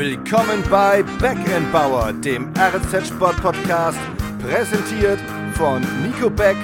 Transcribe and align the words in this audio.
Willkommen 0.00 0.62
bei 0.70 1.02
Backendbauer, 1.20 2.14
dem 2.14 2.54
RZ 2.56 3.08
Sport 3.08 3.36
Podcast, 3.42 3.98
präsentiert 4.40 5.20
von 5.52 5.82
Nico 6.02 6.30
Beck 6.30 6.56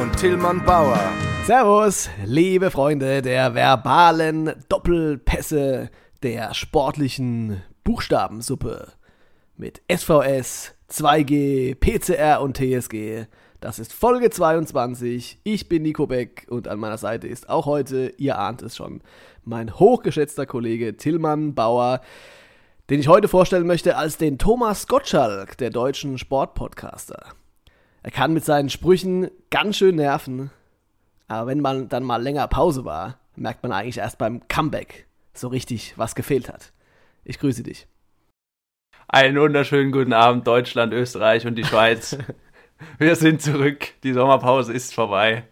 und 0.00 0.16
Tillmann 0.16 0.64
Bauer. 0.64 1.00
Servus, 1.44 2.08
liebe 2.24 2.70
Freunde 2.70 3.20
der 3.20 3.52
verbalen 3.52 4.52
Doppelpässe 4.68 5.90
der 6.22 6.54
sportlichen 6.54 7.64
Buchstabensuppe 7.82 8.92
mit 9.56 9.82
SVS, 9.92 10.76
2G, 10.88 11.74
PCR 11.74 12.40
und 12.42 12.56
TSG. 12.56 13.26
Das 13.60 13.80
ist 13.80 13.92
Folge 13.92 14.30
22. 14.30 15.40
Ich 15.42 15.68
bin 15.68 15.82
Nico 15.82 16.06
Beck 16.06 16.46
und 16.48 16.68
an 16.68 16.78
meiner 16.78 16.98
Seite 16.98 17.26
ist 17.26 17.48
auch 17.48 17.66
heute, 17.66 18.14
ihr 18.18 18.38
ahnt 18.38 18.62
es 18.62 18.76
schon, 18.76 19.00
mein 19.42 19.80
hochgeschätzter 19.80 20.46
Kollege 20.46 20.96
Tillmann 20.96 21.56
Bauer, 21.56 22.00
den 22.90 23.00
ich 23.00 23.08
heute 23.08 23.28
vorstellen 23.28 23.66
möchte 23.66 23.96
als 23.96 24.18
den 24.18 24.38
Thomas 24.38 24.86
Gottschalk 24.86 25.56
der 25.56 25.70
deutschen 25.70 26.18
Sportpodcaster. 26.18 27.32
Er 28.02 28.10
kann 28.10 28.34
mit 28.34 28.44
seinen 28.44 28.68
Sprüchen 28.68 29.30
ganz 29.50 29.78
schön 29.78 29.96
nerven, 29.96 30.50
aber 31.26 31.46
wenn 31.46 31.60
man 31.60 31.88
dann 31.88 32.04
mal 32.04 32.22
länger 32.22 32.46
Pause 32.48 32.84
war, 32.84 33.18
merkt 33.36 33.62
man 33.62 33.72
eigentlich 33.72 33.98
erst 33.98 34.18
beim 34.18 34.46
Comeback 34.48 35.06
so 35.32 35.48
richtig, 35.48 35.94
was 35.96 36.14
gefehlt 36.14 36.48
hat. 36.48 36.72
Ich 37.24 37.38
grüße 37.38 37.62
dich. 37.62 37.86
Einen 39.08 39.40
wunderschönen 39.40 39.90
guten 39.90 40.12
Abend, 40.12 40.46
Deutschland, 40.46 40.92
Österreich 40.92 41.46
und 41.46 41.56
die 41.56 41.64
Schweiz. 41.64 42.16
Wir 42.98 43.16
sind 43.16 43.40
zurück. 43.40 43.88
Die 44.02 44.12
Sommerpause 44.12 44.72
ist 44.72 44.94
vorbei. 44.94 45.44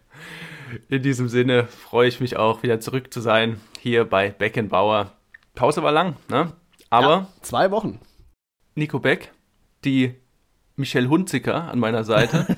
In 0.88 1.02
diesem 1.02 1.28
Sinne 1.28 1.66
freue 1.66 2.08
ich 2.08 2.20
mich 2.20 2.36
auch, 2.36 2.62
wieder 2.62 2.80
zurück 2.80 3.12
zu 3.12 3.20
sein 3.20 3.61
hier 3.78 4.05
bei 4.05 4.30
Beckenbauer. 4.30 5.12
Pause 5.55 5.83
war 5.83 5.92
lang, 5.92 6.17
ne? 6.28 6.52
Aber 6.93 7.09
ja, 7.09 7.29
zwei 7.41 7.71
Wochen. 7.71 8.01
Nico 8.75 8.98
Beck, 8.98 9.33
die 9.85 10.15
Michelle 10.77 11.09
Hunziker 11.09 11.71
an 11.71 11.79
meiner 11.79 12.05
Seite. 12.05 12.47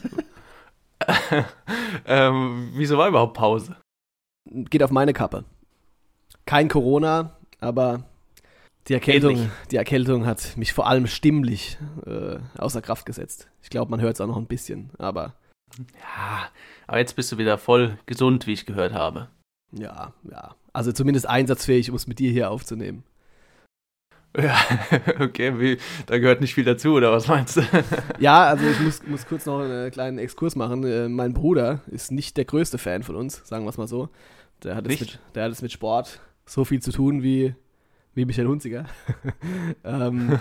ähm, 2.07 2.73
wieso 2.75 2.99
war 2.99 3.09
überhaupt 3.09 3.35
Pause? 3.35 3.77
Geht 4.51 4.83
auf 4.83 4.91
meine 4.91 5.13
Kappe. 5.13 5.45
Kein 6.47 6.69
Corona, 6.69 7.37
aber 7.61 8.05
die 8.89 8.95
Erkältung, 8.95 9.51
die 9.71 9.77
Erkältung 9.77 10.27
hat 10.27 10.57
mich 10.57 10.73
vor 10.73 10.89
allem 10.89 11.07
stimmlich 11.07 11.79
äh, 12.05 12.39
außer 12.59 12.83
Kraft 12.83 13.07
gesetzt. 13.07 13.49
Ich 13.63 13.71
glaube, 13.71 13.91
man 13.91 14.01
hört 14.01 14.15
es 14.15 14.21
auch 14.21 14.27
noch 14.27 14.37
ein 14.37 14.47
bisschen, 14.47 14.91
aber. 14.99 15.35
Ja, 15.79 16.49
aber 16.89 16.99
jetzt 16.99 17.15
bist 17.15 17.31
du 17.31 17.39
wieder 17.39 17.57
voll 17.57 17.99
gesund, 18.07 18.49
wie 18.49 18.53
ich 18.53 18.67
gehört 18.67 18.93
habe. 18.93 19.29
Ja, 19.71 20.13
ja. 20.29 20.57
Also 20.73 20.91
zumindest 20.91 21.29
einsatzfähig, 21.29 21.89
um 21.91 21.97
es 21.97 22.09
mit 22.09 22.19
dir 22.19 22.33
hier 22.33 22.51
aufzunehmen. 22.51 23.05
Ja, 24.37 24.57
okay, 25.21 25.59
wie, 25.61 25.79
da 26.07 26.19
gehört 26.19 26.41
nicht 26.41 26.55
viel 26.55 26.65
dazu, 26.65 26.95
oder 26.95 27.13
was 27.13 27.29
meinst 27.29 27.57
du? 27.57 27.63
ja, 28.19 28.45
also 28.45 28.67
ich 28.67 28.81
muss, 28.81 29.03
muss 29.07 29.27
kurz 29.27 29.47
noch 29.47 29.61
einen 29.61 29.91
kleinen 29.91 30.19
Exkurs 30.19 30.57
machen. 30.57 30.85
Äh, 30.85 31.09
mein 31.09 31.35
Bruder 31.35 31.81
ist 31.87 32.11
nicht 32.11 32.37
der 32.37 32.45
größte 32.45 32.79
Fan 32.79 33.03
von 33.03 33.17
uns, 33.17 33.43
sagen 33.45 33.65
wir 33.65 33.71
es 33.71 33.79
mal 33.79 33.87
so. 33.87 34.09
Der 34.65 34.75
hat, 34.75 34.87
es 34.87 35.01
mit, 35.01 35.21
der 35.35 35.45
hat 35.45 35.53
es 35.53 35.63
mit 35.63 35.73
Sport 35.73 36.21
so 36.47 36.65
viel 36.65 36.81
zu 36.81 36.91
tun 36.91 37.23
wie 37.23 37.55
wie 38.15 38.25
Michael 38.25 38.47
Hunziger. 38.47 38.85
ähm, 39.85 40.39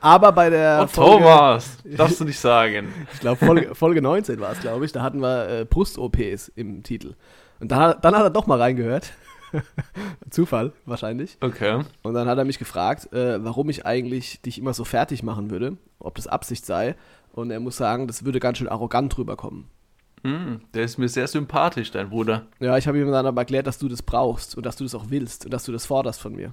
aber 0.00 0.32
bei 0.32 0.50
der. 0.50 0.82
Oh, 0.84 0.86
Folge, 0.86 1.24
Thomas, 1.24 1.78
darfst 1.84 2.20
du 2.20 2.24
nicht 2.24 2.38
sagen. 2.38 2.88
ich 3.12 3.20
glaube, 3.20 3.44
Folge, 3.44 3.74
Folge 3.74 4.00
19 4.00 4.40
war 4.40 4.52
es, 4.52 4.60
glaube 4.60 4.84
ich. 4.84 4.92
Da 4.92 5.02
hatten 5.02 5.20
wir 5.20 5.48
äh, 5.48 5.64
Brust-OPs 5.64 6.48
im 6.54 6.82
Titel. 6.82 7.14
Und 7.58 7.72
dann, 7.72 7.96
dann 8.00 8.14
hat 8.14 8.22
er 8.22 8.30
doch 8.30 8.46
mal 8.46 8.60
reingehört. 8.60 9.12
Zufall, 10.30 10.72
wahrscheinlich. 10.84 11.36
Okay. 11.40 11.82
Und 12.02 12.14
dann 12.14 12.28
hat 12.28 12.38
er 12.38 12.44
mich 12.44 12.58
gefragt, 12.58 13.12
äh, 13.12 13.42
warum 13.44 13.68
ich 13.68 13.86
eigentlich 13.86 14.40
dich 14.42 14.58
immer 14.58 14.74
so 14.74 14.84
fertig 14.84 15.22
machen 15.22 15.50
würde, 15.50 15.76
ob 15.98 16.14
das 16.16 16.26
Absicht 16.26 16.66
sei. 16.66 16.96
Und 17.32 17.50
er 17.50 17.60
muss 17.60 17.76
sagen, 17.76 18.06
das 18.06 18.24
würde 18.24 18.40
ganz 18.40 18.58
schön 18.58 18.68
arrogant 18.68 19.16
rüberkommen. 19.18 19.66
Mm, 20.22 20.56
der 20.74 20.84
ist 20.84 20.98
mir 20.98 21.08
sehr 21.08 21.28
sympathisch, 21.28 21.90
dein 21.90 22.10
Bruder. 22.10 22.46
Ja, 22.58 22.76
ich 22.78 22.88
habe 22.88 22.98
ihm 22.98 23.10
dann 23.10 23.26
aber 23.26 23.42
erklärt, 23.42 23.66
dass 23.66 23.78
du 23.78 23.88
das 23.88 24.02
brauchst 24.02 24.56
und 24.56 24.64
dass 24.66 24.76
du 24.76 24.84
das 24.84 24.94
auch 24.94 25.06
willst 25.08 25.44
und 25.44 25.52
dass 25.52 25.64
du 25.64 25.72
das 25.72 25.86
forderst 25.86 26.20
von 26.20 26.34
mir. 26.34 26.52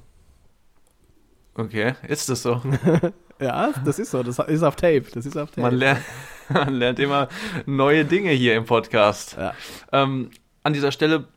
Okay, 1.55 1.93
ist 2.07 2.29
das 2.29 2.41
so? 2.41 2.61
ja, 3.39 3.71
das 3.85 3.99
ist 3.99 4.11
so. 4.11 4.23
Das 4.23 4.39
ist 4.39 4.63
auf 4.63 4.75
Tape. 4.75 5.05
Das 5.13 5.25
ist 5.25 5.37
auf 5.37 5.51
Tape. 5.51 5.61
Man 5.61 5.75
lernt, 5.75 6.01
man 6.49 6.73
lernt 6.73 6.99
immer 6.99 7.29
neue 7.65 8.05
Dinge 8.05 8.31
hier 8.31 8.55
im 8.55 8.65
Podcast. 8.65 9.37
Ja. 9.37 9.53
Ähm, 9.91 10.31
an 10.63 10.73
dieser 10.73 10.91
Stelle 10.91 11.27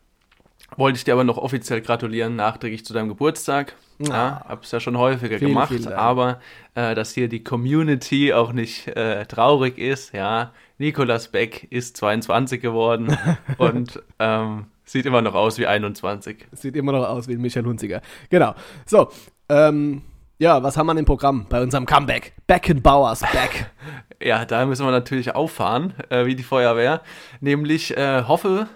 wollte 0.76 0.96
ich 0.96 1.04
dir 1.04 1.12
aber 1.12 1.24
noch 1.24 1.38
offiziell 1.38 1.80
gratulieren, 1.80 2.36
nachträglich 2.36 2.84
zu 2.84 2.92
deinem 2.92 3.08
Geburtstag. 3.08 3.74
Ja, 3.98 4.08
ja 4.08 4.44
hab's 4.48 4.72
ja 4.72 4.80
schon 4.80 4.98
häufiger 4.98 5.38
vielen, 5.38 5.52
gemacht, 5.52 5.72
vielen 5.72 5.92
aber 5.92 6.40
äh, 6.74 6.94
dass 6.94 7.14
hier 7.14 7.28
die 7.28 7.42
Community 7.42 8.32
auch 8.32 8.52
nicht 8.52 8.88
äh, 8.88 9.24
traurig 9.26 9.78
ist, 9.78 10.12
ja. 10.12 10.52
Nikolas 10.78 11.28
Beck 11.28 11.66
ist 11.70 11.96
22 11.96 12.60
geworden 12.60 13.16
und 13.58 14.02
ähm, 14.18 14.66
sieht 14.84 15.06
immer 15.06 15.22
noch 15.22 15.34
aus 15.34 15.58
wie 15.58 15.66
21. 15.66 16.46
Sieht 16.52 16.76
immer 16.76 16.92
noch 16.92 17.08
aus 17.08 17.28
wie 17.28 17.36
Michael 17.36 17.64
Hunziger. 17.64 18.02
Genau. 18.28 18.54
So, 18.84 19.08
ähm, 19.48 20.02
ja, 20.38 20.62
was 20.62 20.76
haben 20.76 20.86
wir 20.86 20.98
im 20.98 21.06
Programm 21.06 21.46
bei 21.48 21.62
unserem 21.62 21.86
Comeback? 21.86 22.34
Beckenbauers 22.46 23.20
back. 23.20 23.70
ja, 24.22 24.44
da 24.44 24.66
müssen 24.66 24.84
wir 24.84 24.90
natürlich 24.90 25.34
auffahren, 25.34 25.94
äh, 26.10 26.26
wie 26.26 26.34
die 26.34 26.42
Feuerwehr. 26.42 27.00
Nämlich 27.40 27.96
äh, 27.96 28.24
Hoffe 28.24 28.68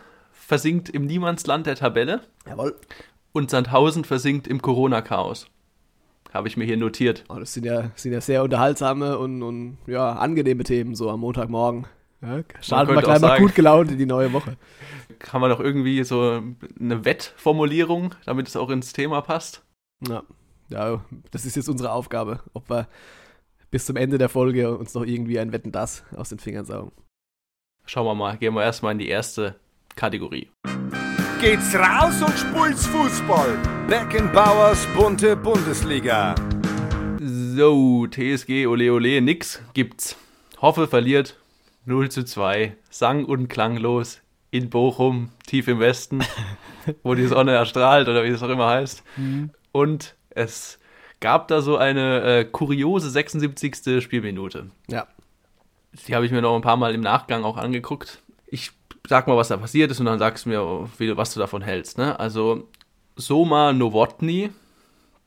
versinkt 0.51 0.89
im 0.89 1.07
Niemandsland 1.07 1.65
der 1.67 1.77
Tabelle. 1.77 2.23
Jawohl. 2.45 2.75
Und 3.31 3.53
Sandhausen 3.53 4.05
versinkt 4.05 4.49
im 4.49 4.61
Corona-Chaos. 4.61 5.47
Habe 6.35 6.49
ich 6.49 6.57
mir 6.57 6.65
hier 6.65 6.77
notiert. 6.77 7.25
Oh, 7.29 7.37
das 7.37 7.55
sind 7.55 7.65
ja, 7.65 7.93
sind 7.95 8.13
ja 8.13 8.21
sehr 8.21 8.43
unterhaltsame 8.43 9.17
und, 9.17 9.45
und 9.45 9.79
ja, 9.87 10.11
angenehme 10.15 10.65
Themen 10.65 10.97
so 10.97 11.09
am 11.09 11.21
Montagmorgen. 11.21 11.87
Ja, 12.21 12.43
starten 12.61 12.93
wir 12.93 13.01
gleich 13.01 13.21
mal 13.21 13.39
gut 13.39 13.55
gelaunt 13.55 13.93
in 13.93 13.99
die 13.99 14.07
neue 14.07 14.33
Woche. 14.33 14.57
Kann 15.21 15.41
man 15.41 15.51
doch 15.51 15.61
irgendwie 15.61 16.03
so 16.03 16.43
eine 16.81 17.05
Wettformulierung, 17.05 18.17
damit 18.27 18.49
es 18.49 18.57
auch 18.57 18.71
ins 18.71 18.93
Thema 18.93 19.21
passt? 19.21 19.63
Ja, 20.09 20.25
ja, 20.69 21.05
das 21.31 21.47
ist 21.47 21.55
jetzt 21.55 21.69
unsere 21.69 21.93
Aufgabe, 21.93 22.41
ob 22.55 22.69
wir 22.69 22.89
bis 23.71 23.87
zum 23.87 23.95
Ende 23.95 24.19
der 24.19 24.29
Folge 24.29 24.77
uns 24.77 24.95
noch 24.95 25.05
irgendwie 25.05 25.39
ein 25.39 25.53
Wetten 25.53 25.71
das 25.71 26.03
aus 26.17 26.31
den 26.31 26.41
Fingern 26.41 26.65
saugen. 26.65 26.91
Schauen 27.87 28.07
wir 28.07 28.17
mal, 28.17 28.37
gehen 28.37 28.55
wir 28.55 28.65
erstmal 28.65 28.93
in 28.93 28.99
die 28.99 29.09
erste 29.09 29.55
Kategorie. 30.01 30.49
Geht's 31.43 31.75
raus 31.75 32.23
und 32.23 32.33
spult's 32.39 32.87
Fußball. 32.87 33.59
Beckenbauers 33.87 34.87
bunte 34.97 35.37
Bundesliga. 35.37 36.35
So, 37.21 38.07
TSG 38.07 38.67
Ole 38.67 38.95
Ole, 38.95 39.21
nix 39.21 39.63
gibt's. 39.75 40.17
Hoffe 40.63 40.89
verliert 40.89 41.37
0 41.85 42.11
zu 42.11 42.25
2, 42.25 42.79
sang 42.89 43.27
und 43.27 43.49
klanglos 43.49 44.23
in 44.51 44.71
Bochum, 44.71 45.33
tief 45.47 45.69
im 45.69 45.81
Westen, 45.81 46.25
wo 47.03 47.15
die 47.15 47.27
Sonne 47.27 47.53
erstrahlt 47.53 48.09
oder 48.09 48.25
wie 48.25 48.29
es 48.29 48.43
auch 48.43 48.49
immer 48.49 48.69
heißt. 48.69 49.03
Mhm. 49.19 49.51
Und 49.71 50.17
es 50.31 50.79
gab 51.21 51.49
da 51.49 51.61
so 51.61 51.77
eine 51.77 52.23
äh, 52.23 52.45
kuriose 52.47 53.11
76. 53.11 54.03
Spielminute. 54.03 54.71
Ja. 54.89 55.07
Die 56.07 56.15
habe 56.15 56.25
ich 56.25 56.33
mir 56.33 56.41
noch 56.41 56.57
ein 56.57 56.63
paar 56.63 56.79
Mal 56.79 56.95
im 56.95 57.03
Nachgang 57.03 57.45
auch 57.45 57.59
angeguckt. 57.59 58.23
Ich 58.47 58.73
sag 59.09 59.27
mal, 59.27 59.37
was 59.37 59.49
da 59.49 59.57
passiert 59.57 59.91
ist 59.91 60.01
und 60.01 60.07
dann 60.07 60.19
sagst 60.19 60.45
du 60.45 60.51
mir, 60.51 60.89
wie, 60.99 61.17
was 61.17 61.35
du 61.35 61.41
davon 61.41 61.63
hältst. 61.63 61.99
Ne? 61.99 62.19
Also 62.19 62.69
Soma 63.17 63.73
Nowotny, 63.73 64.51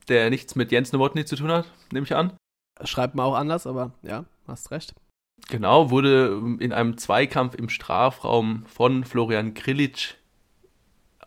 der 0.08 0.30
nichts 0.30 0.56
mit 0.56 0.72
Jens 0.72 0.92
Nowotny 0.92 1.26
zu 1.26 1.36
tun 1.36 1.52
hat, 1.52 1.66
nehme 1.92 2.06
ich 2.06 2.16
an. 2.16 2.34
Schreibt 2.84 3.16
man 3.16 3.26
auch 3.26 3.36
anders, 3.36 3.68
aber 3.68 3.92
ja, 4.02 4.26
hast 4.48 4.72
recht. 4.72 4.94
Genau, 5.50 5.90
wurde 5.90 6.42
in 6.60 6.74
einem 6.74 6.98
Zweikampf 6.98 7.56
im 7.56 7.70
Strafraum 7.70 8.66
von 8.66 9.04
Florian 9.04 9.54
Grilic 9.54 10.18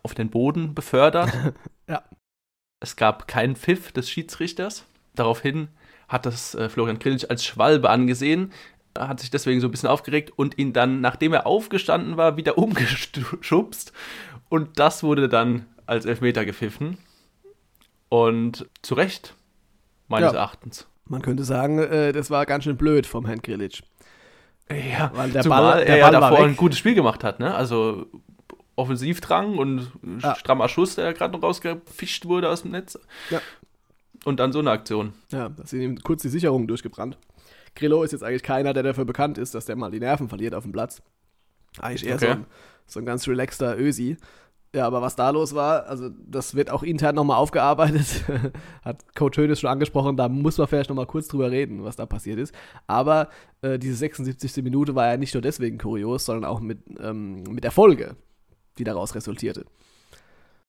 auf 0.03 0.13
den 0.13 0.29
Boden 0.29 0.73
befördert. 0.73 1.31
ja. 1.87 2.03
Es 2.79 2.95
gab 2.95 3.27
keinen 3.27 3.55
Pfiff 3.55 3.91
des 3.91 4.09
Schiedsrichters. 4.09 4.85
Daraufhin 5.15 5.69
hat 6.07 6.25
das 6.25 6.55
äh, 6.55 6.69
Florian 6.69 6.99
Grillitsch 6.99 7.25
als 7.29 7.43
Schwalbe 7.43 7.89
angesehen, 7.89 8.53
hat 8.99 9.19
sich 9.19 9.29
deswegen 9.29 9.61
so 9.61 9.67
ein 9.67 9.71
bisschen 9.71 9.89
aufgeregt 9.89 10.33
und 10.35 10.57
ihn 10.57 10.73
dann, 10.73 11.01
nachdem 11.01 11.33
er 11.33 11.45
aufgestanden 11.45 12.17
war, 12.17 12.37
wieder 12.37 12.57
umgeschubst. 12.57 13.93
Und 14.49 14.79
das 14.79 15.03
wurde 15.03 15.29
dann 15.29 15.65
als 15.85 16.05
Elfmeter 16.05 16.45
gepfiffen. 16.45 16.97
Und 18.09 18.67
zu 18.81 18.95
Recht, 18.95 19.33
meines 20.07 20.31
ja. 20.31 20.39
Erachtens. 20.39 20.87
Man 21.05 21.21
könnte 21.21 21.43
sagen, 21.43 21.79
äh, 21.79 22.11
das 22.11 22.29
war 22.29 22.45
ganz 22.45 22.63
schön 22.63 22.77
blöd 22.77 23.05
vom 23.05 23.25
Herrn 23.25 23.41
Grillitsch. 23.41 23.81
Ja, 24.69 25.11
Weil 25.13 25.31
der 25.31 25.43
zumal 25.43 25.61
Ball, 25.61 25.85
der 25.85 25.97
er 25.97 26.03
Ball 26.03 26.13
ja 26.13 26.19
davor 26.19 26.45
ein 26.45 26.57
gutes 26.57 26.77
Spiel 26.77 26.95
gemacht 26.95 27.23
hat. 27.23 27.39
Ne? 27.39 27.53
Also 27.53 28.07
Offensivdrang 28.75 29.57
und 29.57 29.91
ja. 30.21 30.35
strammer 30.35 30.67
Schuss, 30.69 30.95
der 30.95 31.13
gerade 31.13 31.33
noch 31.33 31.43
rausgefischt 31.43 32.25
wurde 32.25 32.49
aus 32.49 32.63
dem 32.63 32.71
Netz. 32.71 32.99
Ja. 33.29 33.41
Und 34.25 34.39
dann 34.39 34.51
so 34.51 34.59
eine 34.59 34.71
Aktion. 34.71 35.13
Ja, 35.31 35.49
da 35.49 35.65
sind 35.65 35.81
ihm 35.81 36.03
kurz 36.03 36.21
die 36.21 36.29
Sicherungen 36.29 36.67
durchgebrannt. 36.67 37.17
Grillo 37.77 38.03
ist 38.03 38.11
jetzt 38.11 38.23
eigentlich 38.23 38.43
keiner, 38.43 38.73
der 38.73 38.83
dafür 38.83 39.05
bekannt 39.05 39.37
ist, 39.37 39.55
dass 39.55 39.65
der 39.65 39.75
mal 39.75 39.91
die 39.91 39.99
Nerven 39.99 40.27
verliert 40.27 40.53
auf 40.53 40.63
dem 40.63 40.71
Platz. 40.71 41.01
Eigentlich 41.79 42.05
eher 42.05 42.15
okay. 42.15 42.25
so, 42.25 42.31
ein, 42.31 42.45
so 42.85 42.99
ein 42.99 43.05
ganz 43.05 43.27
relaxter 43.27 43.77
Ösi. 43.79 44.17
Ja, 44.75 44.85
aber 44.85 45.01
was 45.01 45.15
da 45.15 45.29
los 45.29 45.55
war, 45.55 45.87
also 45.87 46.09
das 46.09 46.53
wird 46.53 46.69
auch 46.69 46.83
intern 46.83 47.15
nochmal 47.15 47.37
aufgearbeitet. 47.37 48.25
Hat 48.83 49.15
Coach 49.15 49.37
Hönes 49.37 49.61
schon 49.61 49.69
angesprochen, 49.69 50.17
da 50.17 50.27
muss 50.27 50.57
man 50.57 50.67
vielleicht 50.67 50.89
nochmal 50.89 51.05
kurz 51.05 51.27
drüber 51.29 51.49
reden, 51.49 51.83
was 51.83 51.95
da 51.95 52.05
passiert 52.05 52.37
ist. 52.37 52.53
Aber 52.85 53.29
äh, 53.61 53.79
diese 53.79 53.95
76. 53.95 54.63
Minute 54.63 54.93
war 54.93 55.07
ja 55.07 55.17
nicht 55.17 55.33
nur 55.33 55.41
deswegen 55.41 55.77
kurios, 55.77 56.25
sondern 56.25 56.45
auch 56.45 56.59
mit, 56.59 56.79
ähm, 56.99 57.43
mit 57.43 57.63
der 57.63 57.71
Folge, 57.71 58.17
die 58.77 58.83
daraus 58.83 59.15
resultierte. 59.15 59.65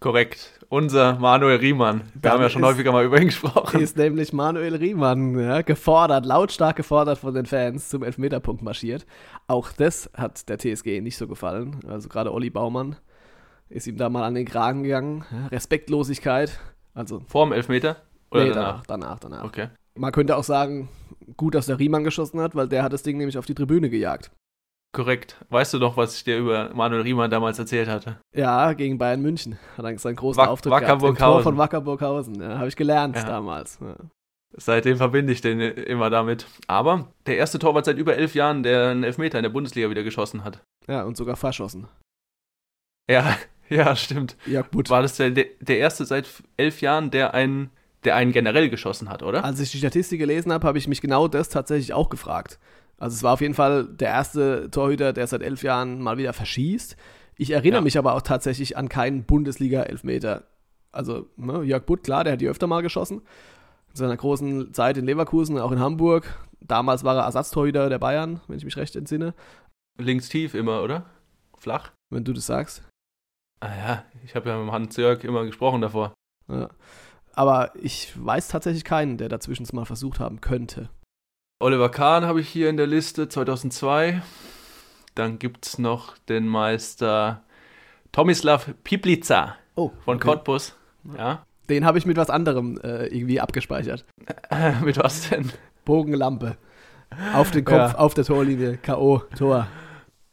Korrekt. 0.00 0.60
Unser 0.68 1.18
Manuel 1.18 1.56
Riemann. 1.58 2.02
Wir 2.14 2.20
Dann 2.20 2.32
haben 2.34 2.42
ja 2.42 2.50
schon 2.50 2.62
ist- 2.62 2.68
häufiger 2.68 2.92
mal 2.92 3.04
über 3.04 3.18
ihn 3.20 3.26
gesprochen. 3.28 3.80
Ist 3.80 3.96
nämlich 3.96 4.32
Manuel 4.32 4.76
Riemann 4.76 5.38
ja, 5.38 5.62
gefordert, 5.62 6.24
lautstark 6.26 6.76
gefordert 6.76 7.18
von 7.18 7.34
den 7.34 7.46
Fans 7.46 7.88
zum 7.88 8.02
Elfmeterpunkt 8.04 8.62
marschiert. 8.62 9.06
Auch 9.48 9.72
das 9.72 10.10
hat 10.14 10.48
der 10.48 10.58
TSG 10.58 11.00
nicht 11.00 11.16
so 11.16 11.26
gefallen. 11.26 11.80
Also 11.88 12.08
gerade 12.08 12.32
Olli 12.32 12.50
Baumann 12.50 12.96
ist 13.70 13.86
ihm 13.86 13.96
da 13.96 14.08
mal 14.08 14.24
an 14.24 14.34
den 14.34 14.44
Kragen 14.46 14.82
gegangen. 14.84 15.24
Ja, 15.32 15.46
Respektlosigkeit. 15.48 16.60
Also 16.94 17.20
Vorm 17.26 17.52
Elfmeter? 17.52 17.96
Oder 18.30 18.44
nee, 18.44 18.50
danach? 18.50 18.84
danach, 18.86 19.18
danach, 19.18 19.38
danach. 19.40 19.44
Okay. 19.44 19.68
Man 19.96 20.12
könnte 20.12 20.36
auch 20.36 20.44
sagen, 20.44 20.90
gut, 21.36 21.54
dass 21.54 21.66
der 21.66 21.78
Riemann 21.78 22.04
geschossen 22.04 22.40
hat, 22.40 22.54
weil 22.54 22.68
der 22.68 22.82
hat 22.84 22.92
das 22.92 23.02
Ding 23.02 23.16
nämlich 23.18 23.36
auf 23.38 23.46
die 23.46 23.54
Tribüne 23.54 23.88
gejagt. 23.90 24.30
Korrekt. 24.92 25.36
Weißt 25.50 25.74
du 25.74 25.78
doch, 25.78 25.96
was 25.96 26.16
ich 26.16 26.24
dir 26.24 26.38
über 26.38 26.70
Manuel 26.74 27.02
Riemann 27.02 27.30
damals 27.30 27.58
erzählt 27.58 27.88
hatte? 27.88 28.18
Ja, 28.34 28.72
gegen 28.72 28.96
Bayern 28.98 29.20
München 29.20 29.58
hat 29.76 29.84
er 29.84 29.98
seinen 29.98 30.16
großen 30.16 30.40
Wack- 30.40 30.48
Auftritt 30.48 30.72
gehabt. 30.78 31.02
Im 31.02 31.14
Tor 31.16 31.42
von 31.42 31.58
Wackerburghausen. 31.58 32.40
Ja, 32.40 32.58
Habe 32.58 32.68
ich 32.68 32.76
gelernt 32.76 33.16
Ja. 33.16 33.24
damals. 33.24 33.78
Ja. 33.80 33.96
Seitdem 34.56 34.96
verbinde 34.96 35.32
ich 35.32 35.42
den 35.42 35.60
immer 35.60 36.08
damit. 36.08 36.46
Aber 36.68 37.12
der 37.26 37.36
erste 37.36 37.58
Torwart 37.58 37.84
seit 37.84 37.98
über 37.98 38.16
elf 38.16 38.34
Jahren, 38.34 38.62
der 38.62 38.88
einen 38.88 39.04
Elfmeter 39.04 39.38
in 39.38 39.42
der 39.42 39.50
Bundesliga 39.50 39.90
wieder 39.90 40.02
geschossen 40.04 40.42
hat. 40.42 40.62
ja, 40.88 41.02
und 41.04 41.16
sogar 41.18 41.36
verschossen. 41.36 41.86
Ja, 43.10 43.36
ja, 43.68 43.94
stimmt. 43.94 44.36
Jörg 44.46 44.68
Butt. 44.70 44.88
War 44.90 45.02
das 45.02 45.16
der, 45.16 45.30
der 45.30 45.78
erste 45.78 46.06
seit 46.06 46.26
elf 46.56 46.80
Jahren, 46.80 47.10
der 47.10 47.34
einen, 47.34 47.70
der 48.04 48.16
einen 48.16 48.32
generell 48.32 48.70
geschossen 48.70 49.10
hat, 49.10 49.22
oder? 49.22 49.44
Als 49.44 49.60
ich 49.60 49.70
die 49.70 49.78
Statistik 49.78 50.18
gelesen 50.18 50.50
habe, 50.52 50.66
habe 50.66 50.78
ich 50.78 50.88
mich 50.88 51.02
genau 51.02 51.28
das 51.28 51.50
tatsächlich 51.50 51.92
auch 51.92 52.08
gefragt. 52.08 52.58
Also 52.98 53.14
es 53.14 53.22
war 53.22 53.32
auf 53.34 53.40
jeden 53.40 53.54
Fall 53.54 53.84
der 53.86 54.08
erste 54.08 54.70
Torhüter, 54.70 55.12
der 55.12 55.26
seit 55.26 55.42
elf 55.42 55.62
Jahren 55.62 56.00
mal 56.00 56.18
wieder 56.18 56.32
verschießt. 56.32 56.96
Ich 57.36 57.50
erinnere 57.50 57.78
Ja. 57.80 57.84
mich 57.84 57.96
aber 57.98 58.14
auch 58.14 58.22
tatsächlich 58.22 58.76
an 58.76 58.88
keinen 58.88 59.24
Bundesliga-Elfmeter. 59.24 60.44
Also 60.90 61.26
ne, 61.36 61.62
Jörg 61.62 61.84
Butt, 61.84 62.02
klar, 62.02 62.24
der 62.24 62.32
hat 62.34 62.40
die 62.40 62.48
öfter 62.48 62.66
mal 62.66 62.82
geschossen. 62.82 63.22
In 63.90 63.96
seiner 63.96 64.16
großen 64.16 64.74
Zeit 64.74 64.96
in 64.96 65.04
Leverkusen, 65.06 65.58
auch 65.58 65.70
in 65.72 65.78
Hamburg. 65.78 66.36
Damals 66.60 67.04
war 67.04 67.16
er 67.16 67.22
Ersatztorhüter 67.22 67.88
der 67.88 67.98
Bayern, 68.00 68.40
wenn 68.48 68.58
ich 68.58 68.64
mich 68.64 68.76
recht 68.76 68.96
entsinne. 68.96 69.34
Links 69.98 70.28
tief 70.28 70.54
immer, 70.54 70.82
oder? 70.82 71.06
Flach? 71.56 71.92
Wenn 72.10 72.24
du 72.24 72.32
das 72.32 72.46
sagst. 72.46 72.82
Ah 73.60 73.74
ja, 73.76 74.04
ich 74.24 74.34
habe 74.34 74.48
ja 74.48 74.58
mit 74.62 74.72
Hans-Jörg 74.72 75.22
immer 75.24 75.44
gesprochen 75.44 75.80
davor. 75.80 76.14
Ja. 76.48 76.68
Aber 77.34 77.72
ich 77.80 78.12
weiß 78.16 78.48
tatsächlich 78.48 78.84
keinen, 78.84 79.16
der 79.18 79.28
dazwischen 79.28 79.62
es 79.62 79.72
mal 79.72 79.84
versucht 79.84 80.18
haben 80.18 80.40
könnte. 80.40 80.90
Oliver 81.60 81.88
Kahn 81.88 82.24
habe 82.24 82.40
ich 82.40 82.48
hier 82.48 82.68
in 82.68 82.76
der 82.76 82.86
Liste, 82.86 83.28
2002. 83.28 84.22
Dann 85.14 85.38
gibt 85.38 85.66
es 85.66 85.78
noch 85.78 86.16
den 86.28 86.46
Meister 86.46 87.42
Tomislav 88.12 88.72
Piplica 88.84 89.56
Oh, 89.74 89.90
von 90.04 90.20
Cottbus. 90.20 90.76
Ja. 91.16 91.44
Den 91.68 91.84
habe 91.84 91.98
ich 91.98 92.06
mit 92.06 92.16
was 92.16 92.30
anderem 92.30 92.78
äh, 92.82 93.06
irgendwie 93.06 93.40
abgespeichert. 93.40 94.04
Mit 94.82 94.96
was 94.96 95.28
denn? 95.28 95.52
Bogenlampe. 95.84 96.56
Auf 97.34 97.50
den 97.50 97.64
Kopf, 97.64 97.92
Ja. 97.92 97.94
auf 97.98 98.14
der 98.14 98.24
Torlinie. 98.24 98.78
K.O. 98.78 99.18
Tor. 99.36 99.66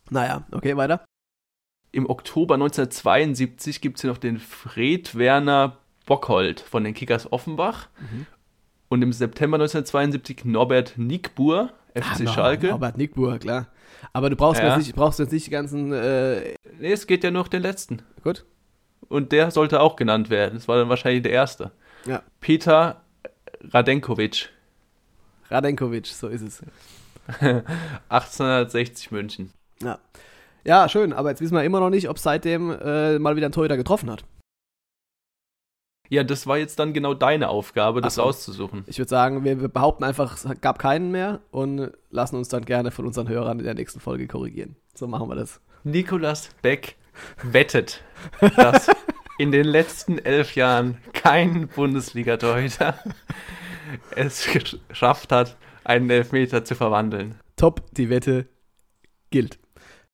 Naja, 0.10 0.44
okay, 0.52 0.78
weiter. 0.78 1.04
Im 1.92 2.10
Oktober 2.10 2.54
1972 2.56 3.82
gibt 3.82 3.98
es 3.98 4.02
hier 4.02 4.10
noch 4.12 4.18
den 4.18 4.38
Fred 4.40 5.16
Werner 5.18 5.78
Bockhold 6.06 6.62
von 6.62 6.84
den 6.84 6.94
Kickers 6.94 7.32
Offenbach. 7.32 7.88
Mhm. 8.00 8.26
Und 8.90 9.02
im 9.02 9.12
September 9.14 9.56
1972 9.56 10.46
Norbert 10.46 10.94
Nickbur, 10.98 11.72
FC 11.96 12.22
no, 12.22 12.32
Schalke. 12.32 12.68
Norbert 12.68 12.98
Nickbuhr, 12.98 13.38
klar. 13.40 13.68
Aber 14.14 14.30
du 14.30 14.36
brauchst, 14.36 14.62
Ja. 14.62 14.70
jetzt, 14.76 14.86
nicht, 14.86 14.96
brauchst 14.96 15.20
jetzt 15.20 15.32
nicht 15.32 15.48
die 15.48 15.52
ganzen. 15.52 15.92
Äh, 15.92 16.56
Nee, 16.80 16.92
es 16.92 17.08
geht 17.08 17.24
ja 17.24 17.32
noch 17.32 17.48
den 17.48 17.62
letzten. 17.62 18.02
gut. 18.24 18.46
Und 19.08 19.32
der 19.32 19.52
sollte 19.52 19.80
auch 19.82 19.96
genannt 19.96 20.30
werden. 20.30 20.56
Das 20.56 20.68
war 20.68 20.78
dann 20.78 20.90
wahrscheinlich 20.90 21.24
der 21.24 21.32
erste. 21.32 21.72
Ja. 22.06 22.22
Peter 22.42 23.02
Radenkovic, 23.72 24.50
Radenkovic, 25.50 26.08
so 26.08 26.28
ist 26.28 26.42
es. 26.42 26.62
1860 28.10 29.12
München. 29.12 29.52
Ja. 29.82 30.00
Ja, 30.64 30.90
schön, 30.90 31.14
aber 31.14 31.30
jetzt 31.30 31.42
wissen 31.42 31.54
wir 31.54 31.64
immer 31.64 31.80
noch 31.80 31.92
nicht, 31.92 32.10
ob 32.10 32.18
seitdem 32.18 32.72
äh, 32.72 33.20
mal 33.20 33.36
wieder 33.36 33.48
ein 33.48 33.52
Torhüter 33.52 33.78
getroffen 33.78 34.10
hat. 34.10 34.24
Ja, 36.10 36.24
das 36.24 36.48
war 36.48 36.58
jetzt 36.58 36.80
dann 36.80 36.94
genau 36.94 37.14
deine 37.14 37.50
Aufgabe, 37.50 38.02
das 38.02 38.16
so. 38.16 38.24
auszusuchen. 38.24 38.84
Ich 38.88 38.98
würde 38.98 39.10
sagen, 39.10 39.44
wir, 39.44 39.60
wir 39.60 39.68
behaupten 39.68 40.04
einfach, 40.04 40.36
es 40.36 40.62
gab 40.62 40.80
keinen 40.80 41.12
mehr 41.12 41.42
und 41.52 41.92
lassen 42.10 42.36
uns 42.36 42.50
dann 42.50 42.66
gerne 42.66 42.92
von 42.92 43.06
unseren 43.06 43.28
Hörern 43.28 43.60
in 43.60 43.66
der 43.66 43.74
nächsten 43.74 44.00
Folge 44.00 44.28
korrigieren. 44.28 44.76
So 44.94 45.08
machen 45.08 45.28
wir 45.30 45.36
das. 45.36 45.60
Nikolas 45.84 46.50
Beck 46.62 46.96
wettet, 47.44 48.04
dass 48.56 48.90
in 49.38 49.52
den 49.52 49.66
letzten 49.66 50.20
elf 50.20 50.56
Jahren 50.56 50.98
kein 51.14 51.68
Bundesliga-Torhüter 51.68 52.96
es 54.16 54.48
geschafft 54.48 55.32
hat, 55.32 55.58
einen 55.84 56.10
Elfmeter 56.10 56.64
zu 56.66 56.76
verwandeln. 56.76 57.36
Top, 57.56 57.82
die 57.94 58.10
Wette 58.10 58.48
gilt. 59.30 59.60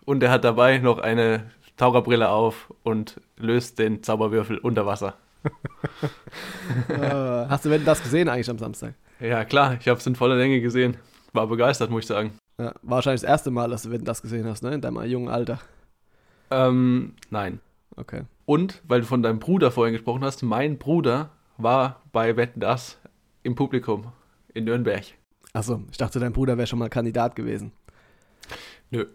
Und 0.06 0.24
er 0.24 0.32
hat 0.32 0.44
dabei 0.44 0.78
noch 0.80 1.00
eine 1.00 1.52
Taucherbrille 1.78 2.30
auf 2.30 2.74
und 2.84 3.22
löst 3.38 3.80
den 3.80 4.04
Zauberwürfel 4.04 4.58
unter 4.58 4.86
Wasser. 4.86 5.16
Äh, 6.90 7.00
hast 7.50 7.66
du 7.66 7.70
wenn 7.70 7.86
das 7.86 8.02
gesehen 8.02 8.30
eigentlich 8.30 8.50
am 8.50 8.58
Samstag? 8.58 8.94
Ja, 9.20 9.46
klar, 9.46 9.78
ich 9.80 9.88
habe 9.88 10.00
es 10.00 10.06
in 10.06 10.16
voller 10.16 10.36
Länge 10.36 10.62
gesehen. 10.62 10.98
War 11.34 11.48
begeistert, 11.48 11.90
muss 11.90 12.02
ich 12.02 12.08
sagen. 12.08 12.34
Ja, 12.58 12.74
war 12.82 12.98
wahrscheinlich 12.98 13.22
das 13.22 13.30
erste 13.30 13.52
Mal, 13.52 13.70
dass 13.70 13.84
du 13.84 13.92
wenn 13.92 14.04
das 14.04 14.22
gesehen 14.22 14.46
hast, 14.48 14.64
ne? 14.64 14.74
In 14.74 14.82
deinem 14.82 15.04
jungen 15.06 15.30
Alter. 15.30 15.60
Ähm, 16.50 17.14
nein. 17.30 17.60
Okay. 17.96 18.24
Und, 18.46 18.82
weil 18.88 19.02
du 19.02 19.08
von 19.08 19.24
deinem 19.24 19.40
Bruder 19.40 19.72
vorhin 19.72 19.94
gesprochen 19.94 20.24
hast, 20.24 20.44
mein 20.44 20.78
Bruder 20.78 21.30
war 21.58 22.02
bei 22.12 22.36
Wetten 22.36 22.60
das 22.60 23.00
im 23.44 23.56
Publikum 23.56 24.12
in 24.54 24.66
Nürnberg. 24.66 25.04
Achso, 25.54 25.84
ich 25.92 25.98
dachte, 25.98 26.20
dein 26.20 26.34
Bruder 26.34 26.58
wäre 26.58 26.68
schon 26.68 26.80
mal 26.80 26.90
Kandidat 26.90 27.36
gewesen. 27.36 27.72
Nö. 28.90 29.06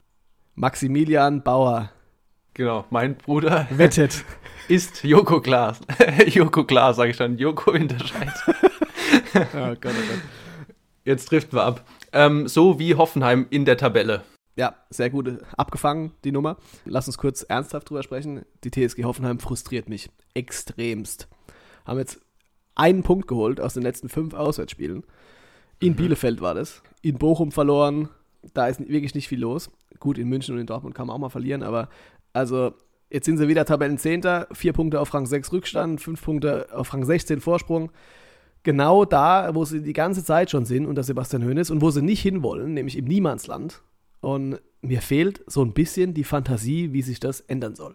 Maximilian 0.55 1.43
Bauer 1.43 1.91
Genau, 2.57 2.87
mein 2.89 3.17
Bruder 3.17 3.67
wettet. 3.71 4.25
ist 4.69 5.05
Joko 5.05 5.41
Klaas. 5.41 5.81
Joko 6.27 6.65
Klaas, 6.65 6.97
sage 6.97 7.11
ich 7.11 7.17
dann. 7.17 7.39
Joko 7.39 7.73
Hinterscheid. 7.73 8.33
oh 8.47 9.75
Gott, 9.81 9.85
oh 9.85 10.07
Gott. 10.09 10.23
Jetzt 11.05 11.27
trifft 11.27 11.53
wir 11.53 11.63
ab. 11.63 11.85
Ähm, 12.13 12.49
so 12.49 12.79
wie 12.79 12.95
Hoffenheim 12.95 13.47
in 13.51 13.65
der 13.65 13.77
Tabelle. 13.77 14.23
Ja, 14.57 14.75
sehr 14.91 15.11
gut 15.11 15.39
abgefangen, 15.57 16.13
die 16.25 16.33
Nummer. 16.33 16.57
Lass 16.85 17.07
uns 17.07 17.19
kurz 17.19 17.43
ernsthaft 17.43 17.91
drüber 17.91 18.03
sprechen. 18.03 18.45
Die 18.65 18.71
TSG 18.71 19.05
Hoffenheim 19.05 19.39
frustriert 19.39 19.89
mich 19.89 20.11
extremst. 20.35 21.29
Haben 21.85 21.99
jetzt 21.99 22.21
einen 22.75 23.03
Punkt 23.03 23.29
geholt 23.29 23.61
aus 23.61 23.75
den 23.75 23.83
letzten 23.83 24.09
fünf 24.09 24.35
Auswärtsspielen. 24.35 25.05
In 25.79 25.93
Mhm. 25.93 25.97
Bielefeld 25.97 26.41
war 26.41 26.55
das. 26.55 26.83
In 27.03 27.19
Bochum 27.19 27.53
verloren. 27.53 28.09
Da 28.55 28.67
ist 28.67 28.81
wirklich 28.81 29.15
nicht 29.15 29.29
viel 29.29 29.41
los. 29.41 29.71
Gut, 29.99 30.19
in 30.19 30.29
München 30.29 30.55
und 30.55 30.61
in 30.61 30.67
Dortmund 30.67 30.95
kann 30.95 31.07
man 31.07 31.17
auch 31.17 31.21
mal 31.21 31.29
verlieren, 31.29 31.63
aber 31.63 31.89
also 32.33 32.75
jetzt 33.11 33.27
sind 33.27 33.39
sie 33.39 33.49
wieder 33.49 33.65
Tabellenzehnter. 33.65 34.49
Vier 34.53 34.73
Punkte 34.73 35.01
auf 35.01 35.13
Rang 35.15 35.27
6 35.27 35.53
Rückstand, 35.53 36.01
fünf 36.01 36.23
Punkte 36.23 36.69
auf 36.73 36.93
Rang 36.93 37.05
16 37.05 37.41
Vorsprung. 37.41 37.91
Genau 38.63 39.05
da, 39.05 39.55
wo 39.55 39.65
sie 39.65 39.83
die 39.83 39.93
ganze 39.93 40.25
Zeit 40.25 40.51
schon 40.51 40.65
sind 40.65 40.87
unter 40.87 41.05
Sebastian 41.05 41.45
Hoeneß 41.45 41.71
und 41.71 41.83
wo 41.83 41.91
sie 41.91 42.03
nicht 42.03 42.23
hinwollen, 42.23 42.75
nämlich 42.75 42.99
im 42.99 43.05
Niemandsland. 43.05 43.83
Und 44.21 44.61
mir 44.81 45.03
fehlt 45.03 45.45
so 45.47 45.65
ein 45.65 45.73
bisschen 45.73 46.15
die 46.15 46.25
Fantasie, 46.25 46.93
wie 46.93 47.03
sich 47.03 47.21
das 47.21 47.41
ändern 47.43 47.77
soll. 47.77 47.95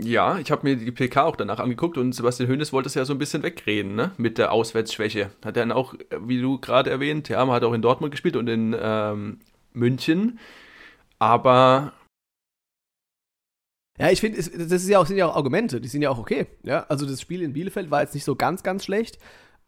Ja, 0.00 0.38
ich 0.38 0.50
habe 0.50 0.66
mir 0.66 0.76
die 0.76 0.90
PK 0.90 1.24
auch 1.24 1.36
danach 1.36 1.58
angeguckt 1.58 1.98
und 1.98 2.12
Sebastian 2.12 2.48
Hoeneß 2.48 2.72
wollte 2.72 2.88
es 2.88 2.94
ja 2.94 3.04
so 3.04 3.12
ein 3.12 3.18
bisschen 3.18 3.42
wegreden, 3.42 3.94
ne? 3.94 4.12
Mit 4.16 4.38
der 4.38 4.52
Auswärtsschwäche. 4.52 5.30
Hat 5.44 5.56
er 5.56 5.62
dann 5.62 5.72
auch, 5.72 5.94
wie 6.20 6.40
du 6.40 6.58
gerade 6.58 6.90
erwähnt, 6.90 7.28
ja, 7.28 7.44
man 7.44 7.54
hat 7.54 7.64
auch 7.64 7.74
in 7.74 7.82
Dortmund 7.82 8.10
gespielt 8.10 8.36
und 8.36 8.48
in 8.48 8.74
ähm, 8.80 9.38
München. 9.74 10.38
Aber 11.18 11.92
Ja, 14.02 14.10
ich 14.10 14.20
finde, 14.20 14.36
das 14.38 14.50
ist 14.50 14.88
ja 14.88 14.98
auch, 14.98 15.06
sind 15.06 15.16
ja 15.16 15.28
auch 15.28 15.36
Argumente, 15.36 15.80
die 15.80 15.86
sind 15.86 16.02
ja 16.02 16.10
auch 16.10 16.18
okay. 16.18 16.48
Ja, 16.64 16.86
also 16.88 17.06
das 17.06 17.20
Spiel 17.20 17.40
in 17.40 17.52
Bielefeld 17.52 17.90
war 17.92 18.00
jetzt 18.00 18.14
nicht 18.14 18.24
so 18.24 18.34
ganz, 18.34 18.64
ganz 18.64 18.84
schlecht. 18.84 19.18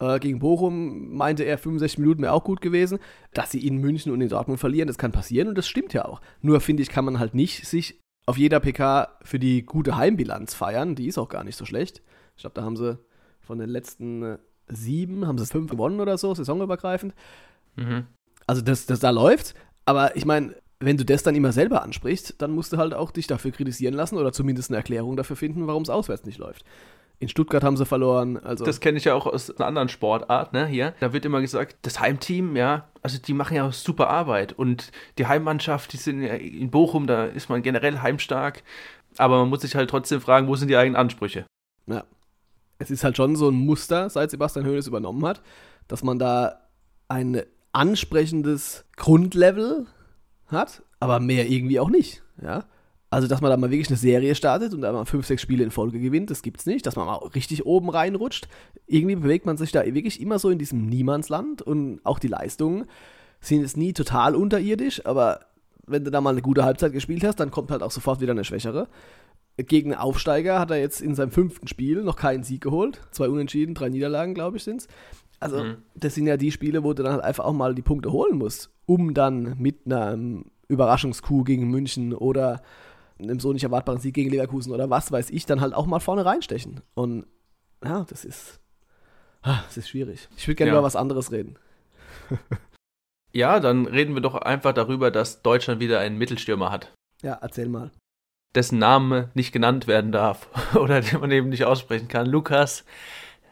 Äh, 0.01 0.19
gegen 0.19 0.41
Bochum 0.41 1.15
meinte 1.15 1.45
er, 1.45 1.57
65 1.57 1.99
Minuten 1.99 2.23
wäre 2.23 2.33
auch 2.33 2.43
gut 2.43 2.61
gewesen. 2.61 2.99
Dass 3.33 3.53
sie 3.53 3.65
in 3.65 3.77
München 3.79 4.11
und 4.11 4.21
in 4.21 4.29
Dortmund 4.29 4.59
verlieren, 4.59 4.89
das 4.89 4.99
kann 4.99 5.13
passieren 5.13 5.47
und 5.47 5.57
das 5.57 5.69
stimmt 5.69 5.93
ja 5.93 6.05
auch. 6.05 6.21
Nur 6.41 6.61
finde 6.61 6.83
ich, 6.83 6.89
kann 6.89 7.05
man 7.05 7.21
halt 7.21 7.35
nicht 7.35 7.65
sich 7.65 8.01
auf 8.27 8.37
jeder 8.37 8.59
PK 8.59 9.19
für 9.23 9.39
die 9.39 9.65
gute 9.65 9.97
Heimbilanz 9.97 10.53
feiern. 10.53 10.97
Die 10.97 11.07
ist 11.07 11.19
auch 11.19 11.29
gar 11.29 11.45
nicht 11.45 11.57
so 11.57 11.65
schlecht. 11.65 12.03
Ich 12.35 12.41
glaube, 12.41 12.55
da 12.55 12.63
haben 12.65 12.77
sie 12.77 12.99
von 13.41 13.59
den 13.59 13.69
letzten 13.69 14.23
äh, 14.25 14.39
sieben, 14.67 15.29
haben 15.29 15.39
sie 15.39 15.47
fünf 15.47 15.71
gewonnen 15.71 16.01
oder 16.01 16.19
so, 16.19 16.35
saisonübergreifend. 16.35 17.15
mhm. 17.77 18.07
Also 18.47 18.61
das, 18.61 18.85
das 18.85 19.01
da 19.01 19.09
läuft. 19.11 19.55
Aber 19.87 20.17
ich 20.17 20.27
meine, 20.27 20.55
wenn 20.85 20.97
du 20.97 21.05
das 21.05 21.23
dann 21.23 21.35
immer 21.35 21.53
selber 21.53 21.83
ansprichst, 21.83 22.37
dann 22.39 22.53
musst 22.53 22.73
du 22.73 22.77
halt 22.77 22.95
auch 22.95 23.11
dich 23.11 23.27
dafür 23.27 23.51
kritisieren 23.51 23.95
lassen 23.95 24.17
oder 24.17 24.33
zumindest 24.33 24.71
eine 24.71 24.79
Erklärung 24.79 25.17
dafür 25.17 25.37
finden, 25.37 25.67
warum 25.67 25.83
es 25.83 25.91
auswärts 25.91 26.25
nicht 26.25 26.39
läuft. 26.39 26.65
In 27.21 27.29
Stuttgart 27.29 27.63
haben 27.63 27.77
sie 27.77 27.87
verloren. 27.87 28.39
Also 28.39 28.65
Das 28.65 28.81
kenne 28.81 28.99
ich 28.99 29.05
ja 29.05 29.15
auch 29.15 29.27
aus 29.27 29.51
einer 29.51 29.67
anderen 29.67 29.89
Sportart, 29.89 30.53
ne? 30.53 30.67
Hier. 30.67 30.95
Da 31.01 31.13
wird 31.13 31.25
immer 31.25 31.41
gesagt, 31.41 31.77
das 31.83 32.01
Heimteam, 32.01 32.57
ja, 32.57 32.89
also 33.03 33.19
die 33.19 33.35
machen 33.35 33.57
ja 33.57 33.71
super 33.71 34.09
Arbeit. 34.11 34.53
Und 34.53 34.91
die 35.19 35.27
Heimmannschaft, 35.27 35.93
die 35.93 35.97
sind 35.97 36.23
ja 36.23 36.35
in 36.35 36.71
Bochum, 36.71 37.07
da 37.07 37.27
ist 37.27 37.49
man 37.49 37.63
generell 37.63 38.01
heimstark. 38.01 38.63
Aber 39.17 39.39
man 39.39 39.49
muss 39.49 39.61
sich 39.61 39.77
halt 39.77 39.91
trotzdem 39.91 40.21
fragen, 40.21 40.49
wo 40.49 40.57
sind 40.57 40.69
die 40.69 40.77
eigenen 40.77 40.97
Ansprüche? 40.97 41.47
Ja. 41.87 42.05
Es 42.79 42.91
ist 42.91 43.05
halt 43.05 43.17
schon 43.17 43.37
so 43.37 43.49
ein 43.49 43.55
Muster, 43.55 44.11
seit 44.11 44.33
Sebastian 44.33 44.67
Hoeneß 44.67 44.89
übernommen 44.89 45.25
hat, 45.25 45.41
dass 45.87 46.03
man 46.03 46.19
da 46.19 46.61
ein 47.07 47.43
ansprechendes 47.73 48.85
Grundlevel 48.97 49.87
hat, 50.49 50.83
aber 51.01 51.21
mehr 51.21 51.49
irgendwie 51.51 51.81
auch 51.81 51.91
nicht. 51.91 52.23
Ja. 52.43 52.65
Also, 53.11 53.29
dass 53.29 53.41
man 53.41 53.51
da 53.51 53.57
mal 53.57 53.71
wirklich 53.71 53.89
eine 53.89 53.97
Serie 53.97 54.35
startet 54.35 54.75
und 54.75 54.81
da 54.81 54.93
mal 54.93 55.05
fünf, 55.05 55.25
sechs 55.27 55.41
Spiele 55.43 55.63
in 55.63 55.71
Folge 55.71 56.01
gewinnt, 56.01 56.31
das 56.31 56.43
gibt's 56.43 56.67
nicht. 56.67 56.85
Dass 56.85 56.97
man 56.97 57.07
mal 57.07 57.15
richtig 57.35 57.65
oben 57.65 57.89
reinrutscht. 57.89 58.49
Irgendwie 58.87 59.15
bewegt 59.15 59.47
man 59.47 59.57
sich 59.57 59.71
da 59.71 59.85
wirklich 59.85 60.21
immer 60.21 60.39
so 60.41 60.51
in 60.51 60.59
diesem 60.59 60.87
Niemandsland 60.87 61.63
und 61.63 62.01
auch 62.05 62.19
die 62.19 62.27
Leistungen 62.29 62.87
sind 63.41 63.61
jetzt 63.61 63.77
nie 63.77 63.93
total 63.93 64.35
unterirdisch, 64.35 65.05
aber 65.07 65.41
wenn 65.87 66.03
du 66.03 66.11
da 66.11 66.21
mal 66.23 66.31
eine 66.31 66.41
gute 66.43 66.65
Halbzeit 66.65 66.93
gespielt 66.93 67.23
hast, 67.25 67.37
dann 67.41 67.51
kommt 67.51 67.71
halt 67.71 67.83
auch 67.83 67.91
sofort 67.91 68.21
wieder 68.21 68.33
eine 68.33 68.43
schwächere. 68.45 68.89
Gegen 69.59 69.93
einen 69.93 70.01
Aufsteiger 70.01 70.59
hat 70.59 70.71
er 70.71 70.79
jetzt 70.81 71.01
in 71.03 71.15
seinem 71.15 71.31
fünften 71.31 71.69
Spiel 71.69 72.03
noch 72.03 72.17
keinen 72.17 72.43
Sieg 72.43 72.63
geholt. 72.63 73.01
Zwei 73.13 73.29
Unentschieden, 73.29 73.75
drei 73.75 73.91
Niederlagen, 73.91 74.35
glaube 74.35 74.57
ich, 74.57 74.65
sind's. 74.65 74.89
Also, 75.41 75.63
Mhm. 75.63 75.77
das 75.95 76.15
sind 76.15 76.27
ja 76.27 76.37
die 76.39 76.51
Spiele, 76.51 76.83
wo 76.83 76.95
du 76.95 77.03
dann 77.03 77.13
halt 77.13 77.23
einfach 77.23 77.45
auch 77.45 77.53
mal 77.53 77.75
die 77.75 77.83
Punkte 77.83 78.11
holen 78.13 78.39
musst, 78.39 78.71
um 78.87 79.15
dann 79.15 79.57
mit 79.59 79.87
einem 79.87 80.47
Überraschungskuh 80.69 81.45
gegen 81.45 81.71
München 81.71 82.13
oder 82.15 82.63
einem 83.19 83.39
so 83.41 83.53
nicht 83.53 83.65
erwartbaren 83.65 84.01
Sieg 84.01 84.15
gegen 84.15 84.31
Leverkusen 84.31 84.73
oder 84.73 84.91
was 84.91 85.13
weiß 85.13 85.31
ich, 85.31 85.47
dann 85.47 85.61
halt 85.61 85.75
auch 85.75 85.87
mal 85.87 86.01
vorne 86.01 86.25
reinstechen. 86.25 86.81
Und 86.95 87.27
ja, 87.85 88.05
das 88.09 88.25
ist, 88.25 88.61
ah, 89.43 89.61
das 89.67 89.77
ist 89.77 89.89
schwierig. 89.89 90.29
Ich 90.37 90.47
würde 90.49 90.57
gerne 90.57 90.71
Ja. 90.73 90.75
über 90.79 90.83
was 90.87 90.97
anderes 90.97 91.31
reden. 91.33 91.57
Ja, 93.37 93.59
dann 93.59 93.87
reden 93.87 94.15
wir 94.15 94.21
doch 94.23 94.37
einfach 94.37 94.73
darüber, 94.73 95.11
dass 95.11 95.43
Deutschland 95.43 95.81
wieder 95.81 95.99
einen 95.99 96.19
Mittelstürmer 96.19 96.71
hat. 96.71 96.93
Ja, 97.21 97.35
erzähl 97.43 97.69
mal. 97.69 97.91
Dessen 98.55 98.79
Name 98.79 99.31
nicht 99.35 99.51
genannt 99.51 99.89
werden 99.89 100.13
darf. 100.13 100.49
Oder 100.77 101.01
den 101.01 101.19
man 101.19 101.33
eben 101.33 101.49
nicht 101.49 101.65
aussprechen 101.65 102.07
kann. 102.07 102.27
Lukas 102.27 102.85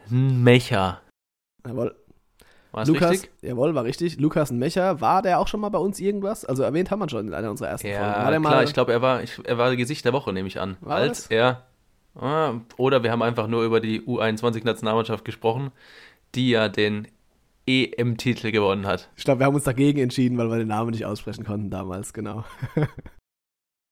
Mecher. 0.09 1.01
Jawohl. 1.67 1.95
War 2.73 2.87
Lukas, 2.87 3.11
richtig? 3.11 3.31
jawohl, 3.43 3.75
war 3.75 3.83
richtig. 3.83 4.19
Lukas 4.19 4.51
Mecher, 4.51 4.99
war 4.99 5.21
der 5.21 5.39
auch 5.39 5.47
schon 5.47 5.59
mal 5.59 5.69
bei 5.69 5.77
uns 5.77 5.99
irgendwas? 5.99 6.43
Also 6.43 6.63
erwähnt 6.63 6.89
haben 6.89 6.99
wir 6.99 7.07
schon 7.07 7.27
in 7.27 7.33
einer 7.33 7.51
unserer 7.51 7.69
ersten 7.69 7.87
Folgen. 7.87 8.01
Ja, 8.03 8.23
War 8.23 8.31
der 8.31 8.39
klar, 8.39 8.55
mal, 8.55 8.63
ich 8.63 8.73
glaube, 8.73 8.91
er 8.91 9.01
war, 9.03 9.21
ich, 9.21 9.39
er 9.43 9.59
war 9.59 9.75
Gesicht 9.75 10.03
der 10.05 10.11
Woche, 10.13 10.33
nehme 10.33 10.47
ich 10.47 10.59
an. 10.59 10.77
War 10.81 10.97
als 10.97 11.23
das? 11.23 11.31
er. 11.31 11.67
Ah, 12.15 12.55
oder 12.77 13.03
wir 13.03 13.11
haben 13.11 13.21
einfach 13.21 13.45
nur 13.47 13.63
über 13.63 13.79
die 13.79 14.01
U21-Nationalmannschaft 14.01 15.23
gesprochen, 15.23 15.71
die 16.33 16.49
ja 16.49 16.67
den 16.67 17.07
EM-Titel 17.67 18.51
gewonnen 18.51 18.87
hat. 18.87 19.09
ich 19.15 19.23
glaube, 19.23 19.39
wir 19.41 19.45
haben 19.45 19.55
uns 19.55 19.63
dagegen 19.63 19.99
entschieden, 19.99 20.37
weil 20.39 20.49
wir 20.49 20.57
den 20.57 20.67
Namen 20.67 20.91
nicht 20.91 21.05
aussprechen 21.05 21.45
konnten 21.45 21.69
damals, 21.69 22.11
genau. 22.11 22.43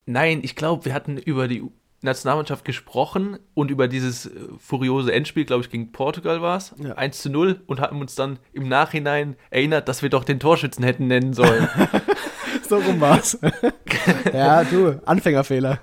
Nein, 0.08 0.42
ich 0.44 0.56
glaube, 0.56 0.86
wir 0.86 0.94
hatten 0.96 1.18
über 1.18 1.48
die 1.48 1.64
Nationalmannschaft 2.02 2.66
gesprochen 2.66 3.38
und 3.54 3.70
über 3.70 3.88
dieses 3.88 4.26
äh, 4.26 4.32
furiose 4.60 5.12
Endspiel, 5.12 5.46
glaube 5.46 5.64
ich, 5.64 5.70
gegen 5.70 5.92
Portugal 5.92 6.42
war 6.42 6.58
es. 6.58 6.74
Ja. 6.78 6.94
1 6.94 7.22
zu 7.22 7.30
0 7.30 7.62
und 7.68 7.80
haben 7.80 8.02
uns 8.02 8.16
dann 8.16 8.40
im 8.54 8.68
Nachhinein 8.68 9.36
erinnert, 9.50 9.88
dass 9.88 10.02
wir 10.02 10.10
doch 10.10 10.24
den 10.24 10.40
Torschützen 10.40 10.84
hätten 10.84 11.08
nennen 11.08 11.34
sollen. 11.34 11.68
so 12.68 12.78
rum 12.78 13.00
war's. 13.00 13.38
ja, 14.34 14.64
du, 14.64 15.00
Anfängerfehler. 15.06 15.80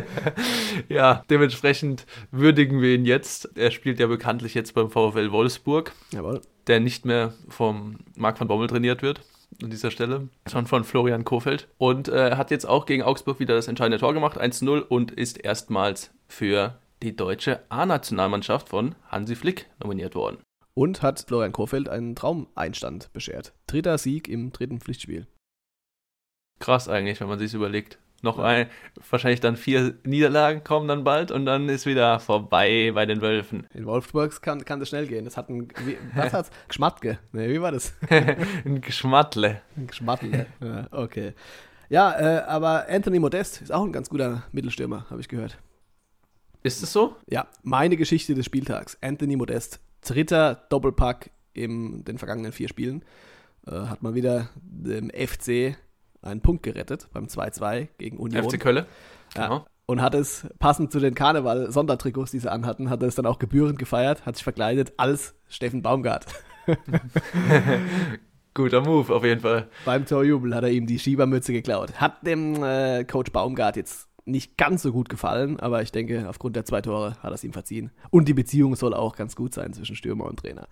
ja, 0.88 1.22
dementsprechend 1.28 2.06
würdigen 2.30 2.80
wir 2.80 2.94
ihn 2.94 3.04
jetzt. 3.04 3.50
Er 3.56 3.70
spielt 3.70 4.00
ja 4.00 4.06
bekanntlich 4.06 4.54
jetzt 4.54 4.74
beim 4.74 4.90
VfL 4.90 5.32
Wolfsburg. 5.32 5.92
Jawohl. 6.12 6.40
der 6.66 6.80
nicht 6.80 7.04
mehr 7.04 7.34
vom 7.48 7.98
Marc 8.16 8.40
van 8.40 8.48
Bommel 8.48 8.68
trainiert 8.68 9.02
wird 9.02 9.20
an 9.62 9.70
dieser 9.70 9.90
Stelle, 9.90 10.28
sondern 10.46 10.66
von 10.66 10.84
Florian 10.84 11.24
Kofeld. 11.24 11.68
Und 11.78 12.08
äh, 12.08 12.36
hat 12.36 12.50
jetzt 12.50 12.66
auch 12.66 12.86
gegen 12.86 13.02
Augsburg 13.02 13.40
wieder 13.40 13.54
das 13.54 13.68
entscheidende 13.68 13.98
Tor 13.98 14.14
gemacht, 14.14 14.40
1-0, 14.40 14.80
und 14.80 15.12
ist 15.12 15.38
erstmals 15.38 16.10
für 16.28 16.78
die 17.02 17.14
deutsche 17.14 17.60
A-Nationalmannschaft 17.68 18.68
von 18.68 18.94
Hansi 19.08 19.34
Flick 19.34 19.68
nominiert 19.82 20.14
worden. 20.14 20.38
Und 20.74 21.02
hat 21.02 21.24
Florian 21.26 21.52
Kofeld 21.52 21.88
einen 21.88 22.14
Traumeinstand 22.14 23.12
beschert. 23.12 23.54
Dritter 23.66 23.96
Sieg 23.98 24.28
im 24.28 24.52
dritten 24.52 24.80
Pflichtspiel. 24.80 25.26
Krass 26.58 26.88
eigentlich, 26.88 27.20
wenn 27.20 27.28
man 27.28 27.38
sich 27.38 27.52
überlegt. 27.54 27.98
Noch 28.22 28.38
ein, 28.38 28.66
wahrscheinlich 29.10 29.40
dann 29.40 29.56
vier 29.56 29.94
Niederlagen 30.04 30.64
kommen 30.64 30.88
dann 30.88 31.04
bald 31.04 31.30
und 31.30 31.44
dann 31.44 31.68
ist 31.68 31.84
wieder 31.86 32.18
vorbei 32.18 32.90
bei 32.94 33.04
den 33.04 33.20
Wölfen. 33.20 33.66
In 33.74 33.84
Wolfsburg 33.84 34.40
kann, 34.40 34.64
kann 34.64 34.80
das 34.80 34.88
schnell 34.88 35.06
gehen. 35.06 35.24
Das 35.24 35.36
hat 35.36 35.50
ein, 35.50 35.68
wie, 35.84 35.98
was 36.14 36.32
hat's? 36.32 36.50
Geschmatke. 36.68 37.18
Nee, 37.32 37.50
wie 37.50 37.60
war 37.60 37.72
das? 37.72 37.94
Ein 38.64 38.80
Geschmattle. 38.80 39.60
Ein 39.76 39.86
Geschmattle. 39.86 40.46
ja, 40.60 40.88
okay. 40.92 41.34
Ja, 41.88 42.18
äh, 42.18 42.42
aber 42.44 42.86
Anthony 42.88 43.18
Modest 43.18 43.62
ist 43.62 43.70
auch 43.72 43.84
ein 43.84 43.92
ganz 43.92 44.08
guter 44.08 44.44
Mittelstürmer, 44.50 45.06
habe 45.10 45.20
ich 45.20 45.28
gehört. 45.28 45.58
Ist 46.62 46.82
es 46.82 46.92
so? 46.92 47.14
Ja, 47.28 47.46
meine 47.62 47.96
Geschichte 47.96 48.34
des 48.34 48.46
Spieltags. 48.46 48.98
Anthony 49.00 49.36
Modest, 49.36 49.78
dritter 50.00 50.54
Doppelpack 50.68 51.30
in 51.52 52.04
den 52.04 52.18
vergangenen 52.18 52.50
vier 52.50 52.68
Spielen. 52.68 53.04
Äh, 53.66 53.72
hat 53.72 54.02
mal 54.02 54.14
wieder 54.14 54.48
dem 54.56 55.10
FC 55.10 55.76
einen 56.22 56.40
Punkt 56.40 56.62
gerettet 56.62 57.08
beim 57.12 57.26
2-2 57.26 57.88
gegen 57.98 58.18
Union. 58.18 58.48
FC 58.48 58.60
Kölle. 58.60 58.86
Ja. 59.34 59.44
Genau. 59.44 59.66
Und 59.86 60.02
hat 60.02 60.14
es 60.14 60.48
passend 60.58 60.90
zu 60.90 60.98
den 60.98 61.14
Karneval-Sondertrikots, 61.14 62.32
die 62.32 62.40
sie 62.40 62.50
anhatten, 62.50 62.90
hat 62.90 63.02
er 63.02 63.08
es 63.08 63.14
dann 63.14 63.26
auch 63.26 63.38
gebührend 63.38 63.78
gefeiert, 63.78 64.26
hat 64.26 64.34
sich 64.34 64.42
verkleidet 64.42 64.94
als 64.96 65.34
Steffen 65.48 65.82
Baumgart. 65.82 66.26
Guter 68.54 68.80
Move 68.80 69.14
auf 69.14 69.22
jeden 69.22 69.42
Fall. 69.42 69.68
Beim 69.84 70.04
Torjubel 70.06 70.54
hat 70.54 70.64
er 70.64 70.70
ihm 70.70 70.86
die 70.86 70.98
Schiebermütze 70.98 71.52
geklaut. 71.52 72.00
Hat 72.00 72.26
dem 72.26 72.64
äh, 72.64 73.04
Coach 73.04 73.30
Baumgart 73.30 73.76
jetzt 73.76 74.08
nicht 74.24 74.56
ganz 74.56 74.82
so 74.82 74.92
gut 74.92 75.08
gefallen, 75.08 75.60
aber 75.60 75.82
ich 75.82 75.92
denke, 75.92 76.28
aufgrund 76.28 76.56
der 76.56 76.64
zwei 76.64 76.80
Tore 76.80 77.16
hat 77.22 77.30
er 77.30 77.34
es 77.34 77.44
ihm 77.44 77.52
verziehen. 77.52 77.92
Und 78.10 78.26
die 78.28 78.34
Beziehung 78.34 78.74
soll 78.74 78.92
auch 78.92 79.14
ganz 79.14 79.36
gut 79.36 79.54
sein 79.54 79.72
zwischen 79.72 79.94
Stürmer 79.94 80.24
und 80.24 80.40
Trainer. 80.40 80.66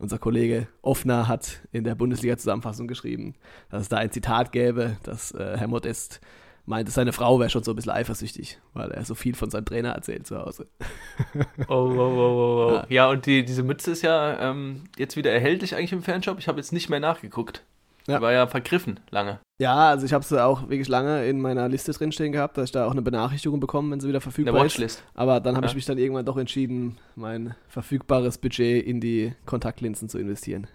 Unser 0.00 0.18
Kollege 0.18 0.66
Offner 0.80 1.28
hat 1.28 1.60
in 1.72 1.84
der 1.84 1.94
Bundesliga-Zusammenfassung 1.94 2.88
geschrieben, 2.88 3.34
dass 3.68 3.82
es 3.82 3.88
da 3.90 3.98
ein 3.98 4.10
Zitat 4.10 4.50
gäbe, 4.50 4.96
dass 5.02 5.32
äh, 5.32 5.58
Herr 5.58 5.68
Modest 5.68 6.22
meinte, 6.64 6.90
seine 6.90 7.12
Frau 7.12 7.38
wäre 7.38 7.50
schon 7.50 7.64
so 7.64 7.72
ein 7.72 7.76
bisschen 7.76 7.92
eifersüchtig, 7.92 8.58
weil 8.72 8.90
er 8.92 9.04
so 9.04 9.14
viel 9.14 9.34
von 9.34 9.50
seinem 9.50 9.66
Trainer 9.66 9.90
erzählt 9.90 10.26
zu 10.26 10.38
Hause. 10.38 10.68
Oh, 11.68 11.74
oh, 11.74 11.98
oh, 11.98 12.16
oh, 12.16 12.70
oh. 12.70 12.72
Ja. 12.72 12.86
Ja, 12.88 13.10
und 13.10 13.26
die, 13.26 13.44
diese 13.44 13.62
Mütze 13.62 13.90
ist 13.90 14.00
ja 14.00 14.50
ähm, 14.50 14.84
jetzt 14.96 15.16
wieder 15.16 15.32
erhältlich 15.32 15.76
eigentlich 15.76 15.92
im 15.92 16.02
Fanshop. 16.02 16.38
Ich 16.38 16.48
habe 16.48 16.58
jetzt 16.58 16.72
nicht 16.72 16.88
mehr 16.88 17.00
nachgeguckt. 17.00 17.62
Ja. 18.10 18.16
Die 18.18 18.22
war 18.22 18.32
ja 18.32 18.46
vergriffen 18.46 19.00
lange. 19.10 19.38
Ja, 19.58 19.88
also 19.90 20.06
ich 20.06 20.12
habe 20.12 20.24
sie 20.24 20.42
auch 20.42 20.62
wirklich 20.68 20.88
lange 20.88 21.26
in 21.26 21.40
meiner 21.40 21.68
Liste 21.68 21.92
drinstehen 21.92 22.32
gehabt, 22.32 22.56
dass 22.56 22.66
ich 22.66 22.72
da 22.72 22.86
auch 22.86 22.92
eine 22.92 23.02
Benachrichtigung 23.02 23.60
bekomme, 23.60 23.90
wenn 23.92 24.00
sie 24.00 24.08
wieder 24.08 24.20
verfügbar 24.20 24.54
ist. 24.56 24.62
Watchlist. 24.74 25.02
Aber 25.14 25.40
dann 25.40 25.56
habe 25.56 25.66
ich 25.66 25.72
Ja. 25.72 25.76
mich 25.76 25.84
dann 25.86 25.98
irgendwann 25.98 26.24
doch 26.24 26.36
entschieden, 26.38 26.98
mein 27.14 27.54
verfügbares 27.68 28.38
Budget 28.38 28.84
in 28.86 29.00
die 29.00 29.34
Kontaktlinsen 29.46 30.08
zu 30.08 30.18
investieren. 30.18 30.66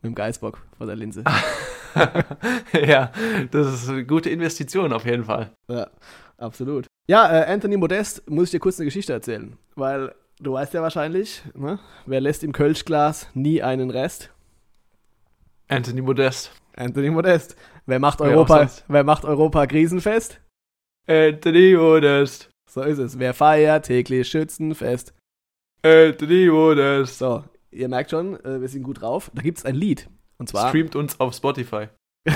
Mit 0.00 0.10
dem 0.10 0.14
Geißbock 0.14 0.62
vor 0.78 0.86
der 0.86 0.96
Linse. 0.96 1.24
ja, 2.72 3.12
das 3.50 3.72
ist 3.74 3.88
eine 3.88 4.04
gute 4.04 4.30
Investition 4.30 4.92
auf 4.92 5.04
jeden 5.04 5.24
Fall. 5.24 5.50
Ja, 5.68 5.88
absolut. 6.38 6.86
Ja, 7.06 7.30
äh, 7.42 7.52
Anthony 7.52 7.76
Modest, 7.76 8.28
muss 8.30 8.44
ich 8.46 8.50
dir 8.52 8.60
kurz 8.60 8.78
eine 8.78 8.86
Geschichte 8.86 9.12
erzählen. 9.12 9.56
Weil 9.76 10.14
du 10.40 10.54
weißt 10.54 10.72
ja 10.74 10.82
wahrscheinlich, 10.82 11.42
ne? 11.54 11.78
wer 12.06 12.20
lässt 12.20 12.42
im 12.44 12.52
Kölschglas 12.52 13.28
nie 13.34 13.62
einen 13.62 13.90
Rest? 13.90 14.30
Anthony 15.68 16.00
Modest. 16.02 16.50
Anthony 16.76 17.10
Modest. 17.10 17.56
Wer 17.86 17.98
macht 17.98 18.20
Wer 18.20 18.28
Europa, 18.28 18.70
wer 18.88 19.04
macht 19.04 19.24
Europa 19.24 19.66
krisenfest? 19.66 20.40
Anthony 21.06 21.74
Modest. 21.76 22.50
So 22.70 22.82
ist 22.82 22.98
es. 22.98 23.18
Wer 23.18 23.34
feiert 23.34 23.86
täglich 23.86 24.28
Schützenfest? 24.28 25.14
Anthony 25.82 26.48
Modest. 26.48 27.18
So, 27.18 27.44
ihr 27.70 27.88
merkt 27.88 28.10
schon, 28.10 28.42
äh, 28.44 28.60
wir 28.60 28.68
sind 28.68 28.82
gut 28.82 29.00
drauf. 29.00 29.30
Da 29.34 29.42
gibt 29.42 29.58
es 29.58 29.64
ein 29.64 29.74
Lied. 29.74 30.08
Und 30.38 30.48
zwar. 30.48 30.68
Streamt 30.68 30.96
uns 30.96 31.20
auf 31.20 31.34
Spotify. 31.34 31.88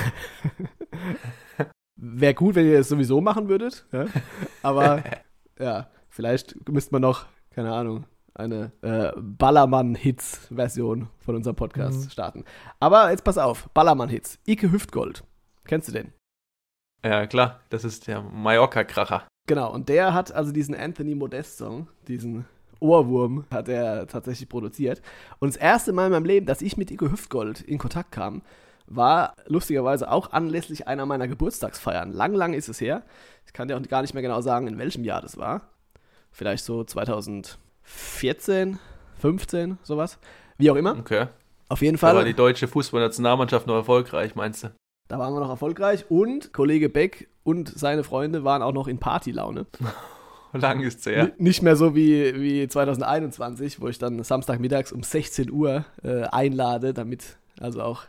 Wäre 1.97 2.35
gut, 2.35 2.55
wenn 2.55 2.67
ihr 2.67 2.81
es 2.81 2.89
sowieso 2.89 3.21
machen 3.21 3.49
würdet. 3.49 3.87
Ja? 3.93 4.07
Aber 4.63 5.03
ja, 5.59 5.91
vielleicht 6.09 6.69
müsste 6.69 6.93
man 6.93 7.03
noch, 7.03 7.27
keine 7.51 7.73
Ahnung, 7.73 8.05
eine 8.37 8.73
äh, 8.83 9.13
Ballermann-Hits-Version 9.17 11.09
von 11.19 11.35
unserem 11.37 11.57
Podcast 11.57 12.05
Mhm. 12.07 12.11
starten. 12.11 12.45
Aber 12.81 13.11
jetzt 13.11 13.25
pass 13.25 13.39
auf, 13.39 13.69
Ballermann-Hits. 13.75 14.39
Ike 14.47 14.71
Hüftgold. 14.71 15.25
Kennst 15.65 15.89
du 15.89 15.93
den? 15.93 16.13
Ja, 17.05 17.27
klar. 17.27 17.61
Das 17.71 17.85
ist 17.85 18.07
der 18.07 18.23
Mallorca-Kracher. 18.23 19.25
Genau, 19.47 19.73
und 19.73 19.89
der 19.89 20.13
hat 20.15 20.33
also 20.33 20.53
diesen 20.53 20.75
Anthony 20.75 21.15
Modest-Song, 21.15 21.89
diesen 22.09 22.47
Ohrwurm, 22.81 23.45
hat 23.51 23.69
er 23.69 24.07
tatsächlich 24.07 24.49
produziert. 24.49 25.01
Und 25.39 25.49
das 25.55 25.57
erste 25.57 25.93
Mal 25.93 26.07
in 26.07 26.13
meinem 26.13 26.25
Leben, 26.25 26.47
dass 26.47 26.63
ich 26.63 26.77
mit 26.77 26.91
Ike 26.91 27.11
Hüftgold 27.11 27.61
in 27.63 27.79
Kontakt 27.79 28.13
kam, 28.13 28.43
war 28.89 29.35
lustigerweise 29.47 30.11
auch 30.11 30.33
anlässlich 30.33 30.87
einer 30.87 31.07
meiner 31.07 31.27
Geburtstagsfeiern. 31.27 32.13
Lang, 32.13 32.35
lang 32.35 32.55
ist 32.55 32.69
es 32.69 32.81
her. 32.81 33.03
Ich 33.47 33.53
kann 33.53 33.69
dir 33.69 33.77
auch 33.77 33.83
gar 33.83 34.03
nicht 34.03 34.15
mehr 34.15 34.23
genau 34.23 34.41
sagen, 34.41 34.67
in 34.67 34.79
welchem 34.79 35.05
Jahr 35.05 35.21
das 35.23 35.37
war. 35.37 35.63
Vielleicht 36.31 36.65
so 36.65 36.85
2014, 37.87 38.79
15, 39.19 39.79
sowas. 39.83 40.19
Wie 40.59 40.71
auch 40.71 40.77
immer. 40.77 40.97
Okay. 40.99 41.27
Auf 41.69 41.83
jeden 41.83 41.99
Fall. 41.99 42.13
Da 42.13 42.19
war 42.19 42.25
die 42.25 42.35
deutsche 42.35 42.69
Fußballnationalmannschaft 42.69 43.67
noch 43.67 43.75
erfolgreich, 43.75 44.35
meinst 44.35 44.65
du? 44.65 44.69
Da 45.09 45.19
waren 45.19 45.33
wir 45.35 45.41
noch 45.41 45.51
erfolgreich 45.51 46.05
und 46.11 46.53
Kollege 46.53 46.89
Beck 46.89 47.29
und 47.45 47.69
seine 47.69 48.05
Freunde 48.05 48.45
waren 48.45 48.63
auch 48.63 48.73
noch 48.73 48.89
in 48.89 48.99
Partylaune. 48.99 49.67
Lang 50.53 50.81
ist 50.83 51.01
es 51.01 51.07
her. 51.07 51.19
N- 51.25 51.33
Nicht 51.39 51.63
mehr 51.63 51.77
so 51.77 51.95
wie, 51.95 52.41
wie 52.41 52.67
2021, 52.69 53.81
wo 53.81 53.89
ich 53.89 53.99
dann 53.99 54.23
Samstagmittags 54.23 54.93
um 54.93 55.03
16 55.03 55.51
Uhr 55.51 55.85
äh, 56.03 56.23
einlade, 56.25 56.95
damit 56.95 57.37
also 57.61 57.83
auch 57.83 58.03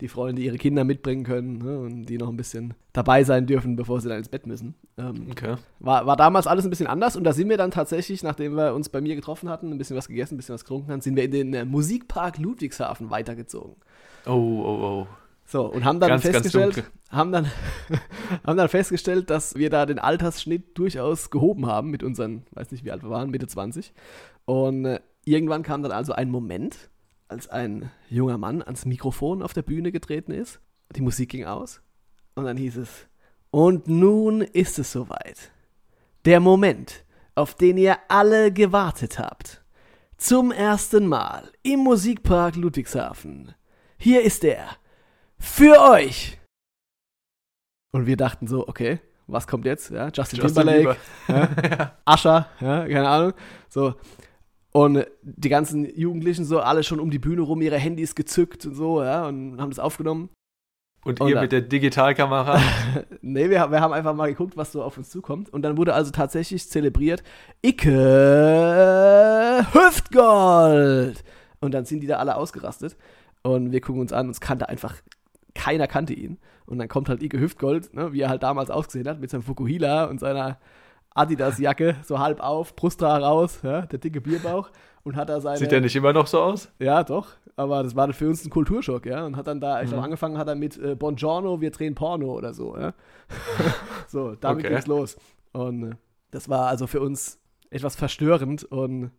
die 0.00 0.08
Freunde 0.08 0.42
ihre 0.42 0.58
Kinder 0.58 0.84
mitbringen 0.84 1.24
können 1.24 1.58
ne, 1.58 1.78
und 1.78 2.06
die 2.06 2.18
noch 2.18 2.28
ein 2.28 2.36
bisschen 2.36 2.74
dabei 2.92 3.24
sein 3.24 3.46
dürfen, 3.46 3.76
bevor 3.76 4.00
sie 4.00 4.08
dann 4.08 4.18
ins 4.18 4.28
Bett 4.28 4.46
müssen. 4.46 4.74
Ähm, 4.98 5.28
Okay. 5.30 5.56
war, 5.80 6.06
war 6.06 6.16
damals 6.16 6.46
alles 6.46 6.64
ein 6.64 6.70
bisschen 6.70 6.86
anders 6.86 7.16
und 7.16 7.24
da 7.24 7.32
sind 7.32 7.48
wir 7.48 7.56
dann 7.56 7.70
tatsächlich, 7.70 8.22
nachdem 8.22 8.54
wir 8.56 8.74
uns 8.74 8.88
bei 8.88 9.00
mir 9.00 9.14
getroffen 9.14 9.48
hatten, 9.48 9.70
ein 9.70 9.78
bisschen 9.78 9.96
was 9.96 10.08
gegessen, 10.08 10.34
ein 10.34 10.36
bisschen 10.38 10.54
was 10.54 10.64
getrunken 10.64 10.90
haben, 10.92 11.00
sind 11.00 11.16
wir 11.16 11.24
in 11.24 11.30
den 11.30 11.54
äh, 11.54 11.64
Musikpark 11.64 12.38
Ludwigshafen 12.38 13.10
weitergezogen. 13.10 13.76
Oh, 14.26 14.30
oh, 14.32 15.04
oh. 15.04 15.06
So, 15.46 15.66
und 15.66 15.84
haben 15.84 16.00
dann 16.00 16.08
Ganz, 16.08 16.22
ganz 16.22 16.36
festgestellt, 16.36 16.76
dunkel. 16.76 16.90
haben 17.10 17.30
dann, 17.30 17.46
haben 18.46 18.56
dann 18.56 18.68
festgestellt, 18.68 19.28
dass 19.28 19.54
wir 19.56 19.68
da 19.68 19.84
den 19.84 19.98
Altersschnitt 19.98 20.76
durchaus 20.78 21.30
gehoben 21.30 21.66
haben 21.66 21.90
mit 21.90 22.02
unseren, 22.02 22.44
weiß 22.52 22.72
nicht 22.72 22.84
wie 22.84 22.90
alt 22.90 23.02
wir 23.02 23.10
waren, 23.10 23.28
Mitte 23.30 23.46
20. 23.46 23.92
Und 24.46 24.86
äh, 24.86 25.00
irgendwann 25.26 25.62
kam 25.62 25.82
dann 25.82 25.92
also 25.92 26.14
ein 26.14 26.30
Moment, 26.30 26.88
als 27.28 27.48
ein 27.48 27.90
junger 28.08 28.38
Mann 28.38 28.62
ans 28.62 28.84
Mikrofon 28.84 29.42
auf 29.42 29.52
der 29.52 29.62
Bühne 29.62 29.92
getreten 29.92 30.32
ist. 30.32 30.60
Die 30.94 31.00
Musik 31.00 31.30
ging 31.30 31.44
aus. 31.44 31.82
Und 32.34 32.44
dann 32.44 32.56
hieß 32.56 32.76
es, 32.76 33.06
und 33.50 33.86
nun 33.86 34.40
ist 34.40 34.78
es 34.78 34.92
soweit. 34.92 35.52
Der 36.24 36.40
Moment, 36.40 37.04
auf 37.34 37.54
den 37.54 37.76
ihr 37.76 37.98
alle 38.08 38.52
gewartet 38.52 39.18
habt. 39.18 39.64
Zum 40.16 40.52
ersten 40.52 41.06
Mal 41.06 41.52
im 41.62 41.80
Musikpark 41.80 42.56
Ludwigshafen. 42.56 43.54
Hier 43.98 44.22
ist 44.22 44.44
er. 44.44 44.76
Für 45.38 45.80
euch. 45.80 46.40
Und 47.92 48.06
wir 48.06 48.16
dachten 48.16 48.46
so, 48.46 48.66
okay, 48.66 49.00
was 49.26 49.46
kommt 49.46 49.66
jetzt? 49.66 49.90
Ja, 49.90 50.08
Justin, 50.12 50.40
Justin 50.40 50.66
Timberlake, 50.66 50.98
Bieber. 51.26 51.96
ja, 52.60 52.86
keine 52.88 53.08
Ahnung. 53.08 53.32
So. 53.68 53.94
Und 54.76 55.06
die 55.22 55.48
ganzen 55.48 55.84
Jugendlichen 55.96 56.44
so 56.44 56.58
alle 56.60 56.82
schon 56.82 56.98
um 56.98 57.10
die 57.10 57.20
Bühne 57.20 57.42
rum, 57.42 57.62
ihre 57.62 57.78
Handys 57.78 58.16
gezückt 58.16 58.66
und 58.66 58.74
so, 58.74 59.02
ja, 59.04 59.26
und 59.28 59.60
haben 59.60 59.70
das 59.70 59.78
aufgenommen. 59.78 60.30
Und 61.04 61.20
Und 61.20 61.28
ihr 61.28 61.34
dann- 61.34 61.44
mit 61.44 61.52
der 61.52 61.60
Digitalkamera. 61.60 62.60
Nee, 63.20 63.50
wir, 63.50 63.70
wir 63.70 63.80
haben 63.80 63.92
einfach 63.92 64.14
mal 64.14 64.26
geguckt, 64.28 64.56
was 64.56 64.72
so 64.72 64.82
auf 64.82 64.96
uns 64.98 65.10
zukommt. 65.10 65.48
Und 65.50 65.62
dann 65.62 65.76
wurde 65.76 65.94
also 65.94 66.10
tatsächlich 66.10 66.68
zelebriert, 66.68 67.22
Icke 68.44 69.66
Hüftgold. 69.72 71.22
Und 71.60 71.72
dann 71.72 71.84
sind 71.84 72.00
die 72.00 72.06
da 72.06 72.16
alle 72.16 72.36
ausgerastet. 72.36 72.96
Und 73.42 73.72
wir 73.72 73.80
gucken 73.80 74.00
uns 74.00 74.12
an, 74.12 74.28
uns 74.28 74.40
kannte 74.40 74.68
einfach, 74.68 74.96
keiner 75.54 75.86
kannte 75.86 76.14
ihn. 76.14 76.38
Und 76.66 76.78
dann 76.78 76.88
kommt 76.88 77.08
halt 77.08 77.22
Icke 77.22 77.38
Hüftgold, 77.38 77.94
ne, 77.94 78.12
wie 78.12 78.20
er 78.22 78.28
halt 78.28 78.42
damals 78.42 78.70
ausgesehen 78.70 79.06
hat, 79.08 79.20
mit 79.20 79.30
seinem 79.30 79.42
Fukuhila 79.42 80.04
und 80.06 80.18
seiner 80.20 80.58
Adidas-Jacke, 81.14 81.96
so 82.04 82.18
halb 82.18 82.40
auf, 82.40 82.74
Brusthaar 82.76 83.22
raus, 83.22 83.60
ja, 83.62 83.82
der 83.82 83.98
dicke 83.98 84.20
Bierbauch. 84.20 84.70
Und 85.04 85.16
hat 85.16 85.28
da 85.28 85.38
seine. 85.40 85.58
Sieht 85.58 85.70
der 85.70 85.82
nicht 85.82 85.94
immer 85.96 86.14
noch 86.14 86.26
so 86.26 86.40
aus? 86.40 86.70
Ja, 86.78 87.04
doch. 87.04 87.28
Aber 87.56 87.82
das 87.82 87.94
war 87.94 88.10
für 88.14 88.26
uns 88.28 88.42
ein 88.44 88.48
Kulturschock, 88.50 89.04
ja. 89.04 89.26
Und 89.26 89.36
hat 89.36 89.46
dann 89.46 89.60
da, 89.60 89.80
ich 89.80 89.86
Mhm. 89.86 89.90
glaube, 89.92 90.04
angefangen 90.04 90.38
hat 90.38 90.48
er 90.48 90.54
mit 90.54 90.78
äh, 90.78 90.94
Bongiorno, 90.96 91.60
wir 91.60 91.70
drehen 91.70 91.94
Porno 91.94 92.32
oder 92.32 92.54
so, 92.54 92.76
ja. 92.76 92.94
so, 94.08 94.34
damit 94.34 94.64
Okay. 94.64 94.72
ging's 94.74 94.86
los. 94.86 95.16
Und 95.52 95.92
äh, 95.92 95.96
das 96.30 96.48
war 96.48 96.68
also 96.68 96.86
für 96.86 97.00
uns 97.02 97.38
etwas 97.70 97.96
verstörend. 97.96 98.64
Und 98.64 99.10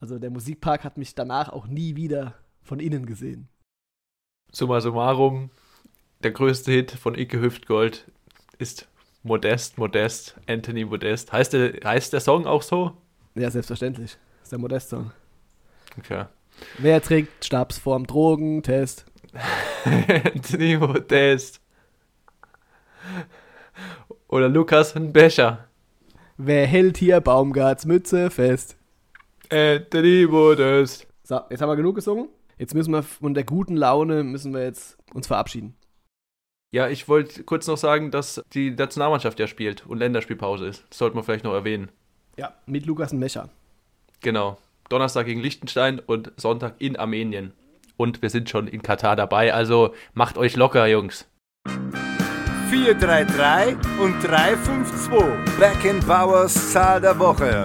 also 0.00 0.18
der 0.18 0.30
Musikpark 0.30 0.82
hat 0.84 0.98
mich 0.98 1.14
danach 1.14 1.48
auch 1.50 1.68
nie 1.68 1.94
wieder 1.94 2.34
von 2.60 2.80
innen 2.80 3.06
gesehen. 3.06 3.48
Summa 4.52 4.80
summarum, 4.80 5.50
der 6.24 6.32
größte 6.32 6.72
Hit 6.72 6.90
von 6.90 7.14
Icke 7.14 7.40
Hüftgold 7.40 8.10
ist 8.58 8.88
Modest, 9.22 9.76
Modest, 9.76 10.36
Anthony 10.46 10.84
Modest. 10.84 11.32
Heißt 11.32 11.52
der, 11.52 11.72
heißt 11.84 12.12
der 12.12 12.20
Song 12.20 12.46
auch 12.46 12.62
so? 12.62 12.92
Ja, 13.34 13.50
selbstverständlich. 13.50 14.12
Das 14.38 14.44
ist 14.44 14.52
der 14.52 14.58
Modest-Song. 14.58 15.12
Okay. 15.98 16.24
Wer 16.78 17.02
trägt 17.02 17.44
Stabs 17.44 17.78
vorm 17.78 18.06
Drogentest? 18.06 19.04
Anthony 19.84 20.76
Modest. 20.76 21.60
Oder 24.28 24.48
Lukas 24.48 24.96
ein 24.96 25.12
Becher. 25.12 25.66
Wer 26.36 26.66
hält 26.66 26.96
hier 26.96 27.20
Baumgarts 27.20 27.84
Mütze 27.84 28.30
fest? 28.30 28.76
Anthony 29.50 30.26
Modest. 30.28 31.06
So, 31.24 31.40
jetzt 31.50 31.60
haben 31.60 31.68
wir 31.68 31.76
genug 31.76 31.96
gesungen. 31.96 32.28
Jetzt 32.58 32.74
müssen 32.74 32.92
wir 32.92 33.02
von 33.02 33.34
der 33.34 33.44
guten 33.44 33.76
Laune 33.76 34.22
müssen 34.22 34.52
wir 34.52 34.62
jetzt 34.62 34.96
uns 35.12 35.26
verabschieden. 35.26 35.74
Ja, 36.72 36.88
ich 36.88 37.08
wollte 37.08 37.42
kurz 37.42 37.66
noch 37.66 37.76
sagen, 37.76 38.12
dass 38.12 38.40
die 38.52 38.70
Nationalmannschaft 38.70 39.40
ja 39.40 39.48
spielt 39.48 39.84
und 39.86 39.98
Länderspielpause 39.98 40.66
ist. 40.66 40.84
Das 40.88 40.98
sollte 40.98 41.16
man 41.16 41.24
vielleicht 41.24 41.44
noch 41.44 41.52
erwähnen. 41.52 41.90
Ja, 42.36 42.54
mit 42.66 42.86
Lukas 42.86 43.12
und 43.12 43.18
Mecher. 43.18 43.48
Genau. 44.20 44.56
Donnerstag 44.88 45.26
gegen 45.26 45.40
Liechtenstein 45.40 45.98
und 45.98 46.32
Sonntag 46.36 46.74
in 46.78 46.96
Armenien. 46.96 47.52
Und 47.96 48.22
wir 48.22 48.30
sind 48.30 48.48
schon 48.48 48.68
in 48.68 48.82
Katar 48.82 49.16
dabei, 49.16 49.52
also 49.52 49.94
macht 50.14 50.38
euch 50.38 50.56
locker, 50.56 50.86
Jungs. 50.86 51.28
433 52.70 53.76
und 54.00 54.22
352. 54.22 55.58
Back 55.58 55.84
in 55.84 55.98
Bowers 56.00 56.72
Zahl 56.72 57.00
der 57.00 57.18
Woche. 57.18 57.64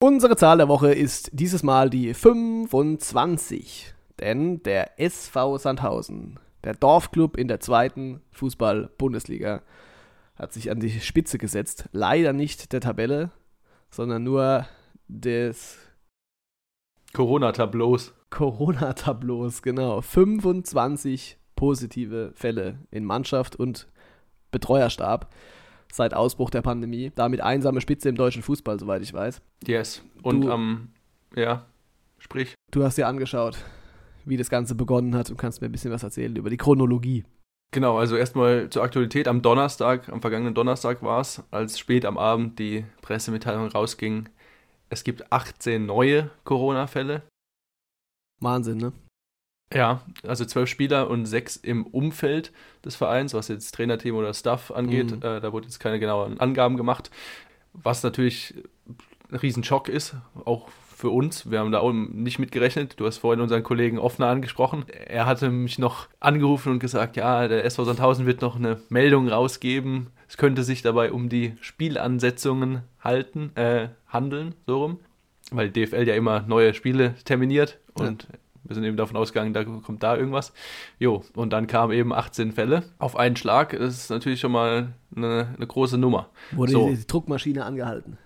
Unsere 0.00 0.36
Zahl 0.36 0.58
der 0.58 0.68
Woche 0.68 0.92
ist 0.92 1.30
dieses 1.32 1.62
Mal 1.62 1.88
die 1.88 2.12
25. 2.12 3.94
Denn 4.20 4.62
der 4.62 5.00
SV 5.00 5.56
Sandhausen, 5.56 6.38
der 6.64 6.74
Dorfclub 6.74 7.36
in 7.36 7.48
der 7.48 7.60
zweiten 7.60 8.20
Fußball-Bundesliga, 8.32 9.62
hat 10.36 10.52
sich 10.52 10.70
an 10.70 10.80
die 10.80 11.00
Spitze 11.00 11.38
gesetzt. 11.38 11.88
Leider 11.92 12.32
nicht 12.32 12.72
der 12.72 12.80
Tabelle, 12.80 13.30
sondern 13.90 14.22
nur 14.22 14.66
des 15.08 15.78
Corona-Tableaus. 17.12 18.14
Corona-Tableaus, 18.30 19.62
genau. 19.62 20.00
25 20.00 21.38
positive 21.56 22.32
Fälle 22.34 22.78
in 22.90 23.04
Mannschaft 23.04 23.56
und 23.56 23.88
Betreuerstab 24.50 25.32
seit 25.92 26.14
Ausbruch 26.14 26.50
der 26.50 26.62
Pandemie. 26.62 27.10
Damit 27.14 27.40
einsame 27.40 27.80
Spitze 27.80 28.08
im 28.08 28.14
deutschen 28.14 28.42
Fußball, 28.42 28.78
soweit 28.78 29.02
ich 29.02 29.12
weiß. 29.12 29.40
Yes. 29.66 30.02
Und 30.22 30.48
am, 30.48 30.90
ja, 31.34 31.66
sprich. 32.18 32.54
Du 32.70 32.84
hast 32.84 32.98
dir 32.98 33.08
angeschaut, 33.08 33.58
wie 34.24 34.36
das 34.36 34.50
Ganze 34.50 34.74
begonnen 34.74 35.14
hat 35.14 35.30
und 35.30 35.36
kannst 35.36 35.60
mir 35.60 35.68
ein 35.68 35.72
bisschen 35.72 35.92
was 35.92 36.02
erzählen 36.02 36.34
über 36.36 36.50
die 36.50 36.56
Chronologie. 36.56 37.24
Genau, 37.70 37.98
also 37.98 38.16
erstmal 38.16 38.70
zur 38.70 38.82
Aktualität. 38.82 39.28
Am 39.28 39.42
Donnerstag, 39.42 40.08
am 40.08 40.22
vergangenen 40.22 40.54
Donnerstag 40.54 41.02
war 41.02 41.20
es, 41.20 41.42
als 41.50 41.78
spät 41.78 42.06
am 42.06 42.16
Abend 42.16 42.58
die 42.58 42.84
Pressemitteilung 43.02 43.68
rausging, 43.68 44.28
es 44.90 45.04
gibt 45.04 45.30
18 45.32 45.84
neue 45.84 46.30
Corona-Fälle. 46.44 47.22
Wahnsinn, 48.40 48.78
ne? 48.78 48.92
Ja, 49.72 50.02
also 50.22 50.46
zwölf 50.46 50.70
Spieler 50.70 51.10
und 51.10 51.26
sechs 51.26 51.56
im 51.56 51.84
Umfeld 51.86 52.52
des 52.84 52.96
Vereins, 52.96 53.34
was 53.34 53.48
jetzt 53.48 53.74
Trainerteam 53.74 54.14
oder 54.14 54.32
Staff 54.32 54.70
angeht. 54.70 55.10
Mhm. 55.10 55.22
Äh, 55.22 55.40
da 55.40 55.52
wurde 55.52 55.66
jetzt 55.66 55.78
keine 55.78 56.00
genauen 56.00 56.40
Angaben 56.40 56.78
gemacht, 56.78 57.10
was 57.74 58.02
natürlich 58.02 58.54
ein 59.30 59.36
Riesenschock 59.36 59.90
ist, 59.90 60.14
auch 60.46 60.70
für 60.98 61.10
uns. 61.10 61.48
Wir 61.48 61.60
haben 61.60 61.70
da 61.70 61.78
auch 61.78 61.92
nicht 61.92 62.40
mit 62.40 62.50
gerechnet. 62.50 62.98
Du 62.98 63.06
hast 63.06 63.18
vorhin 63.18 63.40
unseren 63.40 63.62
Kollegen 63.62 64.00
Offner 64.00 64.26
angesprochen. 64.26 64.84
Er 65.06 65.26
hatte 65.26 65.48
mich 65.48 65.78
noch 65.78 66.08
angerufen 66.18 66.72
und 66.72 66.80
gesagt, 66.80 67.16
ja, 67.16 67.46
der 67.46 67.64
SV 67.64 67.84
Sandhausen 67.84 68.26
wird 68.26 68.42
noch 68.42 68.56
eine 68.56 68.80
Meldung 68.88 69.28
rausgeben. 69.28 70.08
Es 70.28 70.36
könnte 70.36 70.64
sich 70.64 70.82
dabei 70.82 71.12
um 71.12 71.28
die 71.28 71.54
Spielansetzungen 71.60 72.82
halten, 73.00 73.52
äh, 73.54 73.90
handeln, 74.08 74.56
so 74.66 74.82
rum. 74.82 74.98
Weil 75.52 75.70
die 75.70 75.84
DFL 75.84 76.06
ja 76.08 76.16
immer 76.16 76.40
neue 76.42 76.74
Spiele 76.74 77.14
terminiert 77.24 77.78
und 77.94 78.26
wir 78.64 78.74
sind 78.74 78.82
eben 78.84 78.96
davon 78.96 79.16
ausgegangen, 79.16 79.54
da 79.54 79.64
kommt 79.64 80.02
da 80.02 80.16
irgendwas. 80.16 80.52
Jo, 80.98 81.22
und 81.34 81.52
dann 81.52 81.68
kamen 81.68 81.92
eben 81.92 82.12
18 82.12 82.52
Fälle 82.52 82.82
auf 82.98 83.16
einen 83.16 83.36
Schlag. 83.36 83.70
Das 83.70 83.94
ist 83.94 84.10
natürlich 84.10 84.40
schon 84.40 84.52
mal 84.52 84.94
eine, 85.16 85.54
eine 85.56 85.66
große 85.66 85.96
Nummer. 85.96 86.28
Wurde 86.52 86.72
So. 86.72 86.88
die 86.90 87.06
Druckmaschine 87.06 87.64
angehalten. 87.64 88.18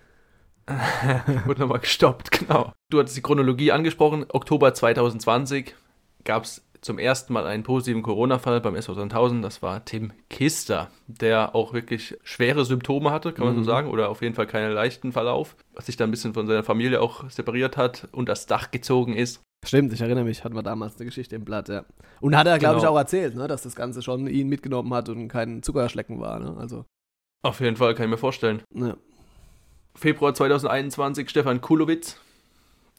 Wurde 1.47 1.61
nochmal 1.61 1.81
gestoppt, 1.81 2.31
genau. 2.31 2.73
Du 2.91 2.99
hattest 2.99 3.17
die 3.17 3.23
Chronologie 3.23 3.73
angesprochen. 3.73 4.27
Oktober 4.29 4.73
2020 4.75 5.75
gab 6.25 6.45
es 6.45 6.63
zum 6.81 6.99
ersten 6.99 7.33
Mal 7.33 7.47
einen 7.47 7.63
positiven 7.63 8.03
Corona-Fall 8.03 8.61
beim 8.61 8.75
SV 8.75 8.95
Sandhausen. 8.95 9.41
Das 9.43 9.63
war 9.63 9.85
Tim 9.85 10.13
Kister, 10.31 10.91
der 11.07 11.55
auch 11.55 11.73
wirklich 11.73 12.17
schwere 12.25 12.65
Symptome 12.65 13.11
hatte, 13.13 13.33
kann 13.33 13.45
man 13.45 13.55
so 13.55 13.61
Mhm. 13.61 13.65
sagen, 13.67 13.89
oder 13.89 14.09
auf 14.09 14.21
jeden 14.23 14.35
Fall 14.35 14.47
keinen 14.49 14.73
leichten 14.73 15.13
Verlauf, 15.13 15.57
was 15.75 15.87
sich 15.87 15.97
dann 15.97 16.09
ein 16.09 16.11
bisschen 16.11 16.35
von 16.35 16.47
seiner 16.47 16.65
Familie 16.65 17.01
auch 17.01 17.29
separiert 17.31 17.77
hat 17.77 18.09
und 18.13 18.29
das 18.29 18.47
Dach 18.47 18.71
gezogen 18.73 19.15
ist. 19.15 19.41
Stimmt, 19.65 19.93
ich 19.93 20.01
erinnere 20.01 20.25
mich, 20.25 20.43
hatten 20.43 20.57
wir 20.57 20.65
damals 20.65 20.97
eine 20.97 21.05
Geschichte 21.05 21.37
im 21.37 21.45
Blatt, 21.45 21.69
ja. 21.69 21.85
Und 22.21 22.37
hat 22.37 22.49
er, 22.49 22.59
glaube 22.59 22.77
ich, 22.79 22.83
Genau. 22.83 22.95
auch 22.95 22.99
erzählt, 22.99 23.37
ne, 23.37 23.47
dass 23.47 23.63
das 23.63 23.77
Ganze 23.77 24.03
schon 24.03 24.27
ihn 24.27 24.49
mitgenommen 24.49 24.93
hat 24.93 25.09
und 25.09 25.29
kein 25.29 25.63
Zuckerschlecken 25.63 26.19
war, 26.21 26.41
ne? 26.41 26.57
Also, 26.59 26.85
Auf 27.45 27.61
jeden 27.61 27.77
Fall, 27.77 27.95
kann 27.95 28.07
ich 28.07 28.11
mir 28.11 28.19
vorstellen. 28.19 28.63
ne. 28.75 28.97
Februar 29.95 30.35
2021, 30.35 31.29
Stefan 31.29 31.61
Kulowitz, 31.61 32.19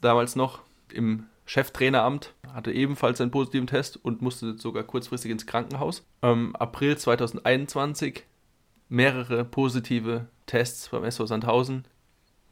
damals 0.02 0.36
noch 0.36 0.60
im 0.92 1.26
Cheftraineramt, 1.46 2.34
hatte 2.54 2.72
ebenfalls 2.72 3.20
einen 3.20 3.32
positiven 3.32 3.68
Test 3.68 3.98
und 4.04 4.22
musste 4.22 4.58
sogar 4.58 4.84
kurzfristig 4.84 5.32
ins 5.32 5.46
Krankenhaus. 5.46 6.06
Ähm, 6.22 6.56
April 6.56 6.98
2021 6.98 8.24
mehrere 8.90 9.44
positive 9.44 10.28
Tests 10.46 10.90
beim 10.90 11.04
SV 11.04 11.26
Sandhausen, 11.26 11.86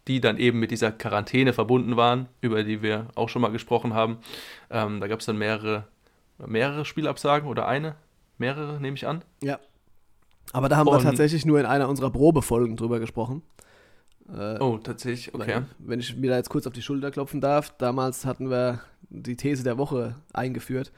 die 0.08 0.20
dann 0.20 0.38
eben 0.38 0.60
mit 0.60 0.72
dieser 0.72 0.92
Quarantäne 0.92 1.54
verbunden 1.54 1.96
waren, 1.96 2.28
über 2.42 2.64
die 2.64 2.82
wir 2.82 3.08
auch 3.16 3.30
schon 3.30 3.42
mal 3.42 3.52
gesprochen 3.52 3.94
haben. 3.94 4.18
Ähm, 4.70 5.00
da 5.00 5.08
gab 5.08 5.20
es 5.20 5.26
dann 5.28 5.38
mehrere, 5.38 5.88
mehrere 6.46 6.84
Spielabsagen 6.84 7.48
oder 7.48 7.68
eine? 7.68 7.96
Mehrere, 8.40 8.82
nehme 8.82 8.96
ich 8.96 9.08
an. 9.08 9.24
Ja. 9.44 9.60
Aber 10.52 10.68
da 10.68 10.76
haben 10.78 10.88
wir 10.88 10.94
Und- 10.98 11.04
tatsächlich 11.04 11.46
nur 11.46 11.60
in 11.60 11.66
einer 11.68 11.88
unserer 11.88 12.10
Probefolgen 12.10 12.76
drüber 12.76 13.00
gesprochen. 13.00 13.44
Äh, 14.30 14.58
Oh, 14.60 14.78
tatsächlich, 14.78 15.34
okay. 15.34 15.56
Weil, 15.56 15.66
Wenn 15.80 16.00
ich 16.00 16.16
mir 16.16 16.30
da 16.30 16.38
jetzt 16.38 16.50
kurz 16.50 16.68
auf 16.68 16.74
die 16.74 16.82
Schulter 16.82 17.12
klopfen 17.12 17.42
darf, 17.42 17.76
damals 17.78 18.26
hatten 18.26 18.50
wir 18.50 18.82
die 19.10 19.36
These 19.36 19.64
der 19.64 19.78
Woche 19.78 20.16
eingeführt. 20.34 20.92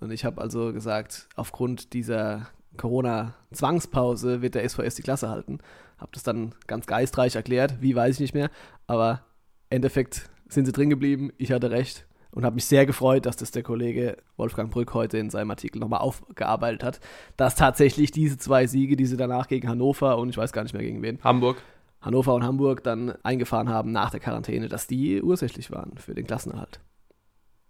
Und 0.00 0.10
ich 0.12 0.24
habe 0.24 0.40
also 0.40 0.72
gesagt, 0.72 1.28
aufgrund 1.34 1.92
dieser 1.92 2.48
Corona-Zwangspause 2.76 4.42
wird 4.42 4.54
der 4.54 4.68
SVS 4.68 4.94
die 4.94 5.02
Klasse 5.02 5.28
halten. 5.28 5.58
Habe 5.98 6.10
das 6.12 6.22
dann 6.22 6.54
ganz 6.66 6.86
geistreich 6.86 7.34
erklärt, 7.34 7.80
wie 7.80 7.94
weiß 7.96 8.14
ich 8.16 8.20
nicht 8.20 8.34
mehr. 8.34 8.50
Aber 8.86 9.22
im 9.70 9.76
Endeffekt 9.76 10.30
sind 10.48 10.66
sie 10.66 10.72
drin 10.72 10.90
geblieben. 10.90 11.32
Ich 11.36 11.50
hatte 11.52 11.70
recht 11.70 12.06
und 12.30 12.44
habe 12.44 12.54
mich 12.54 12.66
sehr 12.66 12.86
gefreut, 12.86 13.26
dass 13.26 13.36
das 13.36 13.50
der 13.50 13.62
Kollege 13.62 14.16
Wolfgang 14.36 14.70
Brück 14.70 14.94
heute 14.94 15.18
in 15.18 15.30
seinem 15.30 15.50
Artikel 15.50 15.80
nochmal 15.80 16.00
aufgearbeitet 16.00 16.84
hat, 16.84 17.00
dass 17.36 17.56
tatsächlich 17.56 18.12
diese 18.12 18.38
zwei 18.38 18.66
Siege, 18.66 18.96
die 18.96 19.06
sie 19.06 19.16
danach 19.16 19.48
gegen 19.48 19.68
Hannover 19.68 20.18
und 20.18 20.28
ich 20.28 20.36
weiß 20.36 20.52
gar 20.52 20.62
nicht 20.62 20.72
mehr 20.74 20.82
gegen 20.82 21.02
wen, 21.02 21.18
Hamburg. 21.24 21.62
Hannover 22.00 22.34
und 22.34 22.44
Hamburg 22.44 22.84
dann 22.84 23.14
eingefahren 23.22 23.68
haben 23.68 23.92
nach 23.92 24.10
der 24.10 24.20
Quarantäne, 24.20 24.68
dass 24.68 24.86
die 24.86 25.22
ursächlich 25.22 25.70
waren 25.70 25.98
für 25.98 26.14
den 26.14 26.26
Klassenerhalt. 26.26 26.80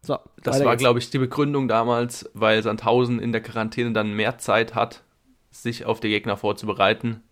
So, 0.03 0.19
Das 0.43 0.65
war, 0.65 0.77
glaube 0.77 0.99
ich, 0.99 1.11
die 1.11 1.19
Begründung 1.19 1.67
damals, 1.67 2.31
weil 2.35 2.63
Sandhausen 2.63 3.19
in 3.19 3.33
der 3.33 3.43
Quarantäne 3.43 3.93
dann 3.93 4.13
mehr 4.15 4.39
Zeit 4.39 4.75
hat, 4.75 5.03
sich 5.51 5.87
auf 5.87 6.01
die 6.01 6.09
Gegner 6.09 6.37
vorzubereiten 6.37 7.23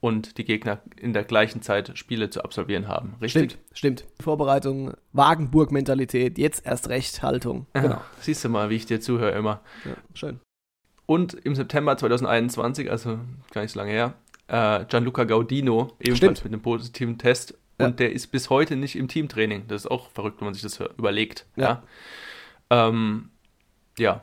und 0.00 0.38
die 0.38 0.44
Gegner 0.44 0.80
in 0.96 1.12
der 1.12 1.24
gleichen 1.24 1.62
Zeit 1.62 1.96
Spiele 1.96 2.28
zu 2.28 2.44
absolvieren 2.44 2.88
haben. 2.88 3.14
Richtig? 3.20 3.52
Stimmt, 3.72 4.02
stimmt. 4.02 4.04
Vorbereitung, 4.20 4.94
Wagenburg-Mentalität, 5.12 6.38
jetzt 6.38 6.66
erst 6.66 6.88
recht 6.88 7.22
Haltung. 7.22 7.66
Genau. 7.72 7.88
Genau. 7.88 8.00
Siehst 8.20 8.44
du 8.44 8.48
mal, 8.48 8.68
wie 8.70 8.76
ich 8.76 8.86
dir 8.86 9.00
zuhöre 9.00 9.32
immer. 9.32 9.60
Ja, 9.84 9.94
schön. 10.14 10.40
Und 11.06 11.34
im 11.34 11.54
September 11.54 11.96
2021, 11.96 12.90
also 12.90 13.18
gar 13.52 13.62
nicht 13.62 13.72
so 13.72 13.78
lange 13.78 13.92
her, 13.92 14.14
äh, 14.52 14.84
Gianluca 14.84 15.24
Gaudino, 15.24 15.96
ebenfalls 15.98 16.16
Stimmt. 16.18 16.44
mit 16.44 16.52
einem 16.52 16.62
positiven 16.62 17.18
Test. 17.18 17.58
Ja. 17.80 17.86
Und 17.86 17.98
der 17.98 18.12
ist 18.12 18.28
bis 18.28 18.50
heute 18.50 18.76
nicht 18.76 18.94
im 18.96 19.08
Teamtraining. 19.08 19.66
Das 19.66 19.82
ist 19.82 19.90
auch 19.90 20.10
verrückt, 20.10 20.40
wenn 20.40 20.44
man 20.44 20.54
sich 20.54 20.62
das 20.62 20.78
überlegt. 20.98 21.46
Ja. 21.56 21.82
Ja. 22.70 22.88
Ähm, 22.88 23.30
ja. 23.98 24.22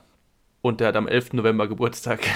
Und 0.61 0.81
der 0.81 0.89
hat 0.89 0.95
am 0.95 1.07
11. 1.07 1.33
November 1.33 1.67
Geburtstag. 1.67 2.19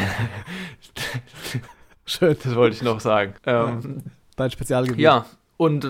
Schön. 2.05 2.35
Das 2.43 2.55
wollte 2.55 2.75
ich 2.75 2.81
noch 2.81 2.99
sagen. 2.99 3.35
Ähm, 3.45 4.01
Dein 4.35 4.49
Spezialgebiet. 4.49 5.01
ja, 5.01 5.25
und 5.57 5.85
äh, 5.85 5.89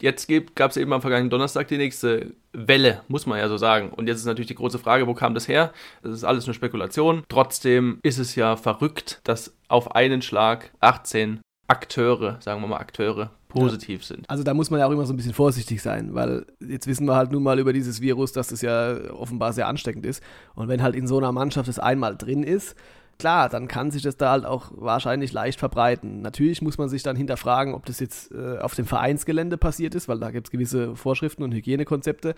jetzt 0.00 0.30
gab 0.54 0.70
es 0.70 0.76
eben 0.76 0.92
am 0.92 1.00
vergangenen 1.00 1.30
Donnerstag 1.30 1.68
die 1.68 1.78
nächste 1.78 2.34
Welle, 2.52 3.02
muss 3.08 3.26
man 3.26 3.38
ja 3.38 3.48
so 3.48 3.56
sagen. 3.56 3.90
Und 3.90 4.08
jetzt 4.08 4.18
ist 4.18 4.26
natürlich 4.26 4.48
die 4.48 4.54
große 4.54 4.78
Frage, 4.78 5.06
wo 5.06 5.14
kam 5.14 5.34
das 5.34 5.48
her? 5.48 5.72
Das 6.02 6.12
ist 6.12 6.24
alles 6.24 6.46
nur 6.46 6.54
Spekulation. 6.54 7.22
Trotzdem 7.28 7.98
ist 8.02 8.18
es 8.18 8.34
ja 8.34 8.56
verrückt, 8.56 9.20
dass 9.24 9.56
auf 9.68 9.94
einen 9.94 10.22
Schlag 10.22 10.72
18 10.80 11.40
Akteure, 11.68 12.38
sagen 12.40 12.60
wir 12.60 12.68
mal 12.68 12.78
Akteure, 12.78 13.30
positiv 13.48 14.04
sind. 14.04 14.28
Also 14.28 14.42
da 14.44 14.54
muss 14.54 14.70
man 14.70 14.80
ja 14.80 14.86
auch 14.86 14.90
immer 14.90 15.06
so 15.06 15.12
ein 15.12 15.16
bisschen 15.16 15.32
vorsichtig 15.32 15.82
sein, 15.82 16.14
weil 16.14 16.46
jetzt 16.60 16.86
wissen 16.86 17.06
wir 17.06 17.16
halt 17.16 17.32
nun 17.32 17.42
mal 17.42 17.58
über 17.58 17.72
dieses 17.72 18.00
Virus, 18.00 18.32
dass 18.32 18.48
das 18.48 18.60
ja 18.60 19.10
offenbar 19.12 19.52
sehr 19.52 19.66
ansteckend 19.66 20.04
ist. 20.06 20.22
Und 20.54 20.68
wenn 20.68 20.82
halt 20.82 20.94
in 20.94 21.06
so 21.06 21.18
einer 21.18 21.32
Mannschaft 21.32 21.68
das 21.68 21.78
einmal 21.78 22.16
drin 22.16 22.42
ist, 22.42 22.76
klar, 23.18 23.48
dann 23.48 23.68
kann 23.68 23.90
sich 23.90 24.02
das 24.02 24.16
da 24.16 24.30
halt 24.30 24.44
auch 24.44 24.70
wahrscheinlich 24.74 25.32
leicht 25.32 25.58
verbreiten. 25.58 26.20
Natürlich 26.20 26.62
muss 26.62 26.78
man 26.78 26.88
sich 26.88 27.02
dann 27.02 27.16
hinterfragen, 27.16 27.74
ob 27.74 27.86
das 27.86 28.00
jetzt 28.00 28.32
äh, 28.32 28.58
auf 28.58 28.74
dem 28.74 28.86
Vereinsgelände 28.86 29.56
passiert 29.56 29.94
ist, 29.94 30.08
weil 30.08 30.18
da 30.18 30.30
gibt 30.30 30.48
es 30.48 30.50
gewisse 30.50 30.96
Vorschriften 30.96 31.42
und 31.42 31.52
Hygienekonzepte, 31.52 32.34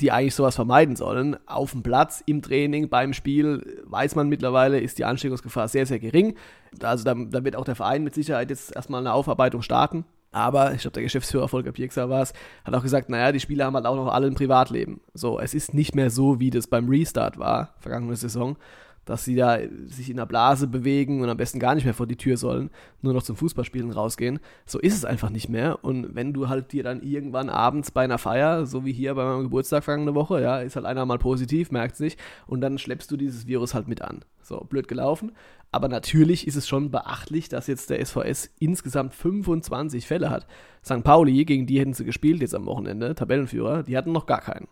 die 0.00 0.12
eigentlich 0.12 0.34
sowas 0.34 0.54
vermeiden 0.54 0.96
sollen. 0.96 1.36
Auf 1.46 1.72
dem 1.72 1.82
Platz, 1.82 2.22
im 2.26 2.42
Training, 2.42 2.88
beim 2.88 3.12
Spiel, 3.12 3.82
weiß 3.84 4.14
man 4.14 4.28
mittlerweile, 4.28 4.80
ist 4.80 4.98
die 4.98 5.04
Ansteckungsgefahr 5.04 5.68
sehr, 5.68 5.86
sehr 5.86 5.98
gering. 5.98 6.36
Also 6.82 7.04
da, 7.04 7.14
da 7.14 7.44
wird 7.44 7.56
auch 7.56 7.64
der 7.64 7.76
Verein 7.76 8.04
mit 8.04 8.14
Sicherheit 8.14 8.50
jetzt 8.50 8.74
erstmal 8.74 9.00
eine 9.00 9.12
Aufarbeitung 9.12 9.62
starten. 9.62 10.04
Aber 10.32 10.72
ich 10.72 10.80
glaube, 10.80 10.94
der 10.94 11.02
Geschäftsführer 11.02 11.46
Volker 11.46 11.72
Piekser 11.72 12.08
war 12.08 12.22
es, 12.22 12.32
hat 12.64 12.74
auch 12.74 12.82
gesagt, 12.82 13.10
naja, 13.10 13.32
die 13.32 13.40
Spieler 13.40 13.66
haben 13.66 13.74
halt 13.74 13.84
auch 13.84 13.96
noch 13.96 14.08
alle 14.08 14.26
ein 14.26 14.34
Privatleben. 14.34 15.02
So, 15.12 15.38
es 15.38 15.52
ist 15.52 15.74
nicht 15.74 15.94
mehr 15.94 16.08
so, 16.08 16.40
wie 16.40 16.48
das 16.48 16.66
beim 16.66 16.88
Restart 16.88 17.38
war, 17.38 17.74
vergangene 17.80 18.16
Saison, 18.16 18.56
dass 19.04 19.24
sie 19.24 19.34
da 19.34 19.58
sich 19.86 20.10
in 20.10 20.16
der 20.16 20.26
Blase 20.26 20.66
bewegen 20.66 21.22
und 21.22 21.28
am 21.28 21.36
besten 21.36 21.58
gar 21.58 21.74
nicht 21.74 21.84
mehr 21.84 21.94
vor 21.94 22.06
die 22.06 22.16
Tür 22.16 22.36
sollen, 22.36 22.70
nur 23.00 23.12
noch 23.12 23.22
zum 23.22 23.36
Fußballspielen 23.36 23.90
rausgehen. 23.90 24.38
So 24.64 24.78
ist 24.78 24.94
es 24.94 25.04
einfach 25.04 25.30
nicht 25.30 25.48
mehr. 25.48 25.84
Und 25.84 26.14
wenn 26.14 26.32
du 26.32 26.48
halt 26.48 26.72
dir 26.72 26.84
dann 26.84 27.02
irgendwann 27.02 27.48
abends 27.48 27.90
bei 27.90 28.04
einer 28.04 28.18
Feier, 28.18 28.66
so 28.66 28.84
wie 28.84 28.92
hier 28.92 29.14
bei 29.14 29.24
meinem 29.24 29.44
Geburtstag 29.44 29.84
vergangene 29.84 30.14
Woche, 30.14 30.40
ja, 30.40 30.60
ist 30.60 30.76
halt 30.76 30.86
einer 30.86 31.04
mal 31.04 31.18
positiv, 31.18 31.70
merkt 31.70 31.98
nicht, 32.00 32.18
und 32.46 32.60
dann 32.60 32.78
schleppst 32.78 33.10
du 33.10 33.16
dieses 33.16 33.46
Virus 33.46 33.74
halt 33.74 33.88
mit 33.88 34.02
an. 34.02 34.24
So, 34.42 34.60
blöd 34.60 34.88
gelaufen. 34.88 35.32
Aber 35.70 35.88
natürlich 35.88 36.46
ist 36.46 36.56
es 36.56 36.68
schon 36.68 36.90
beachtlich, 36.90 37.48
dass 37.48 37.66
jetzt 37.66 37.90
der 37.90 38.04
SVS 38.04 38.50
insgesamt 38.58 39.14
25 39.14 40.06
Fälle 40.06 40.30
hat. 40.30 40.46
St. 40.84 41.02
Pauli, 41.02 41.44
gegen 41.44 41.66
die 41.66 41.80
hätten 41.80 41.94
sie 41.94 42.04
gespielt 42.04 42.42
jetzt 42.42 42.54
am 42.54 42.66
Wochenende, 42.66 43.14
Tabellenführer, 43.14 43.82
die 43.82 43.96
hatten 43.96 44.12
noch 44.12 44.26
gar 44.26 44.40
keinen. 44.40 44.68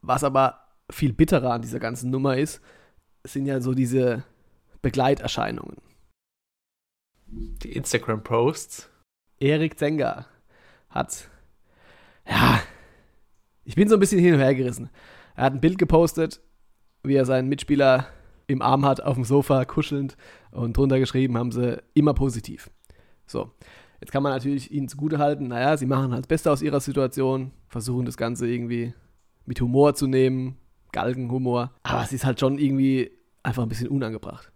Was 0.00 0.24
aber 0.24 0.60
viel 0.90 1.12
bitterer 1.12 1.52
an 1.52 1.62
dieser 1.62 1.78
ganzen 1.78 2.10
Nummer 2.10 2.38
ist, 2.38 2.62
sind 3.24 3.46
ja 3.46 3.60
so 3.60 3.74
diese 3.74 4.24
Begleiterscheinungen. 4.82 5.76
Die 7.26 7.72
Instagram-Posts. 7.72 8.88
Erik 9.38 9.78
Zenga 9.78 10.26
hat, 10.88 11.28
ja, 12.28 12.60
ich 13.64 13.74
bin 13.74 13.88
so 13.88 13.94
ein 13.96 14.00
bisschen 14.00 14.20
hin 14.20 14.34
und 14.34 14.40
her 14.40 14.54
gerissen. 14.54 14.90
Er 15.34 15.44
hat 15.44 15.54
ein 15.54 15.60
Bild 15.60 15.78
gepostet, 15.78 16.40
wie 17.02 17.14
er 17.14 17.24
seinen 17.24 17.48
Mitspieler 17.48 18.06
im 18.46 18.62
Arm 18.62 18.84
hat, 18.84 19.00
auf 19.00 19.14
dem 19.14 19.24
Sofa, 19.24 19.64
kuschelnd 19.64 20.16
und 20.50 20.76
drunter 20.76 20.98
geschrieben 20.98 21.38
haben 21.38 21.52
sie 21.52 21.82
immer 21.94 22.14
positiv. 22.14 22.70
So, 23.26 23.52
jetzt 24.00 24.10
kann 24.10 24.22
man 24.22 24.32
natürlich 24.32 24.72
ihnen 24.72 24.88
zugutehalten, 24.88 25.48
naja, 25.48 25.76
sie 25.76 25.86
machen 25.86 26.12
halt 26.12 26.24
das 26.24 26.28
Beste 26.28 26.50
aus 26.50 26.62
ihrer 26.62 26.80
Situation, 26.80 27.52
versuchen 27.68 28.06
das 28.06 28.16
Ganze 28.16 28.48
irgendwie 28.48 28.92
mit 29.46 29.60
Humor 29.60 29.94
zu 29.94 30.06
nehmen, 30.06 30.56
Galgenhumor, 30.92 31.72
aber 31.82 32.02
es 32.02 32.12
ist 32.12 32.24
halt 32.24 32.40
schon 32.40 32.58
irgendwie 32.58 33.10
einfach 33.42 33.62
ein 33.62 33.68
bisschen 33.68 33.88
unangebracht. 33.88 34.52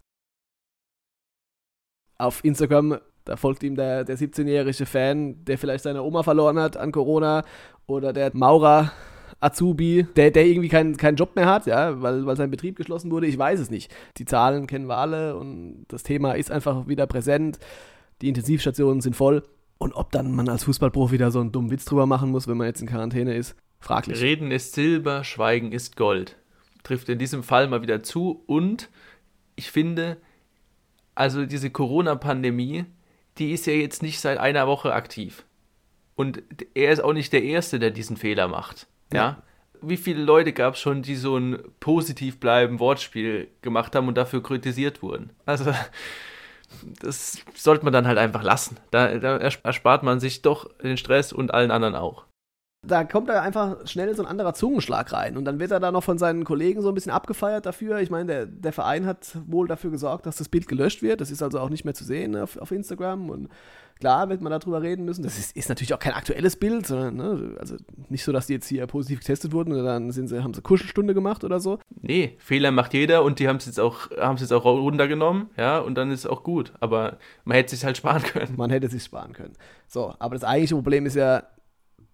Auf 2.18 2.44
Instagram, 2.44 2.99
da 3.25 3.37
folgt 3.37 3.62
ihm 3.62 3.77
der, 3.77 4.05
der 4.05 4.16
17-jährige 4.16 4.87
Fan, 4.87 5.44
der 5.44 5.59
vielleicht 5.59 5.85
seine 5.85 6.03
Oma 6.03 6.23
verloren 6.23 6.59
hat 6.59 6.77
an 6.77 6.92
Corona 6.92 7.44
oder 7.87 8.12
der 8.12 8.31
Maurer 8.35 8.92
Azubi, 9.40 10.07
der, 10.16 10.31
der 10.31 10.47
irgendwie 10.47 10.68
keinen 10.68 10.97
keinen 10.97 11.16
Job 11.16 11.37
mehr 11.37 11.47
hat, 11.47 11.66
ja, 11.66 12.01
weil, 12.01 12.25
weil 12.25 12.37
sein 12.37 12.51
Betrieb 12.51 12.77
geschlossen 12.77 13.11
wurde, 13.11 13.27
ich 13.27 13.37
weiß 13.37 13.61
es 13.61 13.70
nicht. 13.70 13.94
Die 14.16 14.25
Zahlen 14.25 14.66
kennen 14.66 14.88
wir 14.88 14.97
alle 14.97 15.37
und 15.37 15.87
das 15.88 16.03
Thema 16.03 16.33
ist 16.33 16.51
einfach 16.51 16.88
wieder 16.88 17.07
präsent. 17.07 17.59
Die 18.23 18.29
Intensivstationen 18.29 19.01
sind 19.01 19.16
voll. 19.16 19.42
Und 19.79 19.92
ob 19.94 20.12
dann 20.12 20.33
man 20.33 20.49
als 20.49 20.64
Fußballprofi 20.64 21.18
da 21.18 21.31
so 21.31 21.40
einen 21.40 21.53
dummen 21.53 21.70
Witz 21.70 21.85
drüber 21.85 22.07
machen 22.07 22.31
muss, 22.31 22.49
wenn 22.49 22.57
man 22.57 22.68
jetzt 22.68 22.81
in 22.81 22.88
Quarantäne 22.88 23.35
ist, 23.35 23.57
fraglich. 23.85 24.20
Reden 24.20 24.51
ist 24.51 24.75
Silber, 24.75 25.25
Schweigen 25.25 25.73
ist 25.73 25.97
Gold. 25.97 26.37
Trifft 26.83 27.09
in 27.09 27.18
diesem 27.18 27.42
Fall 27.42 27.68
mal 27.68 27.83
wieder 27.83 28.03
zu. 28.03 28.42
Und 28.47 28.88
ich 29.57 29.70
finde, 29.70 30.16
also 31.14 31.47
diese 31.47 31.70
Corona-Pandemie, 31.70 32.87
die 33.38 33.53
ist 33.53 33.66
ja 33.66 33.73
jetzt 33.73 34.03
nicht 34.03 34.20
seit 34.20 34.38
einer 34.38 34.66
Woche 34.66 34.92
aktiv. 34.92 35.44
Und 36.16 36.42
er 36.75 36.92
ist 36.92 37.01
auch 37.03 37.12
nicht 37.12 37.33
der 37.33 37.42
Erste, 37.42 37.79
der 37.79 37.90
diesen 37.90 38.16
Fehler 38.16 38.49
macht. 38.49 38.87
Ja. 39.12 39.42
Wie 39.83 39.97
viele 39.97 40.23
Leute 40.23 40.53
gab 40.53 40.75
es 40.75 40.81
schon, 40.81 41.03
die 41.03 41.16
so 41.16 41.37
ein 41.37 41.59
positiv 41.81 42.40
bleiben 42.40 42.79
Wortspiel 42.79 43.49
gemacht 43.62 43.94
haben 43.94 44.09
und 44.09 44.16
dafür 44.16 44.42
kritisiert 44.42 45.03
wurden? 45.03 45.31
Also, 45.44 45.75
das 47.01 47.44
sollte 47.55 47.85
man 47.85 47.92
dann 47.92 48.07
halt 48.07 48.18
einfach 48.18 48.42
lassen. 48.42 48.79
Da, 48.90 49.18
da 49.18 49.37
erspart 49.37 50.03
man 50.03 50.20
sich 50.20 50.42
doch 50.42 50.70
den 50.79 50.97
Stress 50.97 51.33
und 51.33 51.53
allen 51.53 51.70
anderen 51.70 51.97
auch. 51.97 52.25
Da 52.87 53.05
kommt 53.05 53.29
da 53.29 53.42
einfach 53.42 53.87
schnell 53.87 54.14
so 54.14 54.23
ein 54.23 54.29
anderer 54.29 54.55
Zungenschlag 54.55 55.12
rein. 55.12 55.37
Und 55.37 55.44
dann 55.44 55.59
wird 55.59 55.70
er 55.70 55.81
da 55.81 55.92
noch 55.92 56.05
von 56.05 56.18
seinen 56.18 56.44
Kollegen 56.44 56.83
so 56.83 56.88
ein 56.88 56.94
bisschen 56.94 57.12
abgefeiert 57.12 57.66
dafür. 57.66 57.99
Ich 58.01 58.11
meine, 58.11 58.27
der, 58.27 58.47
der 58.47 58.73
Verein 58.73 59.07
hat 59.07 59.37
wohl 59.47 59.68
dafür 59.68 59.90
gesorgt, 59.90 60.27
dass 60.27 60.37
das 60.37 60.49
Bild 60.49 60.68
gelöscht 60.68 61.03
wird. 61.03 61.20
Das 61.20 61.31
ist 61.31 61.42
also 61.42 61.61
auch 61.61 61.70
nicht 61.70 61.85
mehr 61.85 61.94
zu 61.94 62.05
sehen 62.05 62.37
auf, 62.37 62.57
auf 62.57 62.70
Instagram. 62.70 63.31
Und 63.31 63.49
klar 64.01 64.29
wird 64.29 64.40
man 64.40 64.53
darüber 64.53 64.83
reden 64.83 65.05
müssen. 65.05 65.23
Das 65.23 65.38
ist, 65.38 65.57
ist 65.57 65.68
natürlich 65.68 65.94
auch 65.94 65.99
kein 65.99 66.12
aktuelles 66.12 66.57
Bild, 66.57 66.87
sondern 66.87 67.16
ne, 67.16 67.57
also 67.59 67.77
nicht 68.09 68.25
so, 68.25 68.33
dass 68.33 68.47
die 68.47 68.55
jetzt 68.55 68.68
hier 68.68 68.87
positiv 68.87 69.20
getestet 69.20 69.53
wurden 69.53 69.73
und 69.73 69.85
dann 69.85 70.11
sind 70.12 70.29
sie, 70.29 70.42
haben 70.42 70.55
sie 70.55 70.62
Kuschelstunde 70.62 71.14
gemacht 71.14 71.44
oder 71.44 71.61
so. 71.61 71.79
Nee, 72.03 72.37
Fehler 72.38 72.70
macht 72.70 72.94
jeder 72.94 73.23
und 73.23 73.38
die 73.38 73.49
haben 73.49 73.57
es 73.57 73.66
jetzt 73.66 73.81
auch, 73.81 74.11
haben 74.18 74.35
es 74.35 74.42
jetzt 74.42 74.53
auch 74.53 74.64
runtergenommen, 74.64 75.51
ja, 75.57 75.79
und 75.79 75.97
dann 75.97 76.11
ist 76.11 76.20
es 76.20 76.27
auch 76.27 76.42
gut. 76.42 76.73
Aber 76.81 77.18
man 77.44 77.57
hätte 77.57 77.66
es 77.66 77.81
sich 77.81 77.85
halt 77.85 77.97
sparen 77.97 78.23
können. 78.23 78.55
Man 78.57 78.70
hätte 78.70 78.87
es 78.87 78.92
sich 78.92 79.05
sparen 79.05 79.33
können. 79.33 79.55
So, 79.87 80.14
aber 80.18 80.35
das 80.35 80.44
eigentliche 80.44 80.75
Problem 80.75 81.07
ist 81.07 81.16
ja, 81.16 81.44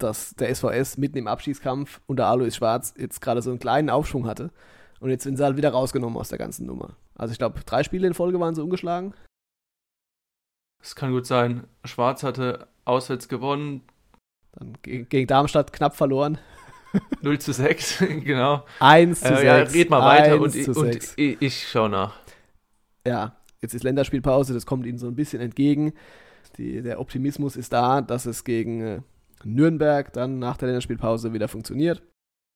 dass 0.03 0.35
der 0.35 0.53
SVS 0.53 0.97
mitten 0.97 1.17
im 1.17 1.27
Abschießkampf 1.27 2.01
unter 2.07 2.27
Alois 2.27 2.51
Schwarz 2.51 2.93
jetzt 2.97 3.21
gerade 3.21 3.41
so 3.41 3.49
einen 3.49 3.59
kleinen 3.59 3.89
Aufschwung 3.89 4.27
hatte. 4.27 4.51
Und 4.99 5.09
jetzt 5.09 5.23
sind 5.23 5.37
sie 5.37 5.43
halt 5.43 5.57
wieder 5.57 5.71
rausgenommen 5.71 6.17
aus 6.17 6.29
der 6.29 6.37
ganzen 6.37 6.65
Nummer. 6.67 6.95
Also 7.15 7.31
ich 7.31 7.37
glaube, 7.37 7.59
drei 7.65 7.83
Spiele 7.83 8.07
in 8.07 8.13
Folge 8.13 8.39
waren 8.39 8.55
sie 8.55 8.63
ungeschlagen. 8.63 9.13
Das 10.79 10.95
kann 10.95 11.11
gut 11.11 11.25
sein. 11.25 11.65
Schwarz 11.85 12.23
hatte 12.23 12.67
auswärts 12.85 13.27
gewonnen. 13.27 13.81
Dann 14.53 14.77
gegen, 14.81 15.09
gegen 15.09 15.27
Darmstadt 15.27 15.73
knapp 15.73 15.95
verloren. 15.95 16.37
0 17.21 17.39
zu 17.39 17.53
6, 17.53 17.99
genau. 18.23 18.65
1 18.79 19.21
zu 19.21 19.25
äh, 19.25 19.37
6. 19.37 19.43
Ja, 19.43 19.55
red 19.55 19.89
mal 19.89 20.01
weiter 20.01 20.41
und, 20.41 20.67
und 20.77 21.17
ich, 21.17 21.41
ich 21.41 21.67
schaue 21.67 21.89
nach. 21.89 22.19
Ja, 23.05 23.35
jetzt 23.61 23.73
ist 23.73 23.83
Länderspielpause, 23.83 24.53
das 24.53 24.65
kommt 24.65 24.85
ihnen 24.85 24.97
so 24.97 25.07
ein 25.07 25.15
bisschen 25.15 25.41
entgegen. 25.41 25.93
Die, 26.57 26.81
der 26.81 26.99
Optimismus 26.99 27.55
ist 27.55 27.71
da, 27.71 28.01
dass 28.01 28.25
es 28.25 28.43
gegen 28.43 28.81
äh, 28.81 29.01
Nürnberg 29.45 30.11
dann 30.13 30.39
nach 30.39 30.57
der 30.57 30.67
Länderspielpause 30.67 31.33
wieder 31.33 31.47
funktioniert. 31.47 32.01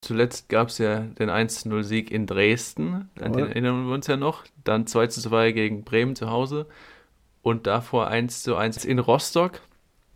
Zuletzt 0.01 0.49
gab 0.49 0.67
es 0.67 0.77
ja 0.77 0.99
den 0.99 1.29
1-0-Sieg 1.29 2.11
in 2.11 2.27
Dresden, 2.27 3.09
an 3.19 3.33
den 3.33 3.47
erinnern 3.47 3.87
wir 3.87 3.93
uns 3.93 4.07
ja 4.07 4.17
noch. 4.17 4.43
Dann 4.63 4.85
2-2 4.85 5.51
gegen 5.51 5.83
Bremen 5.83 6.15
zu 6.15 6.29
Hause 6.29 6.67
und 7.41 7.65
davor 7.65 8.09
1-1 8.09 8.85
in 8.85 8.99
Rostock. 8.99 9.61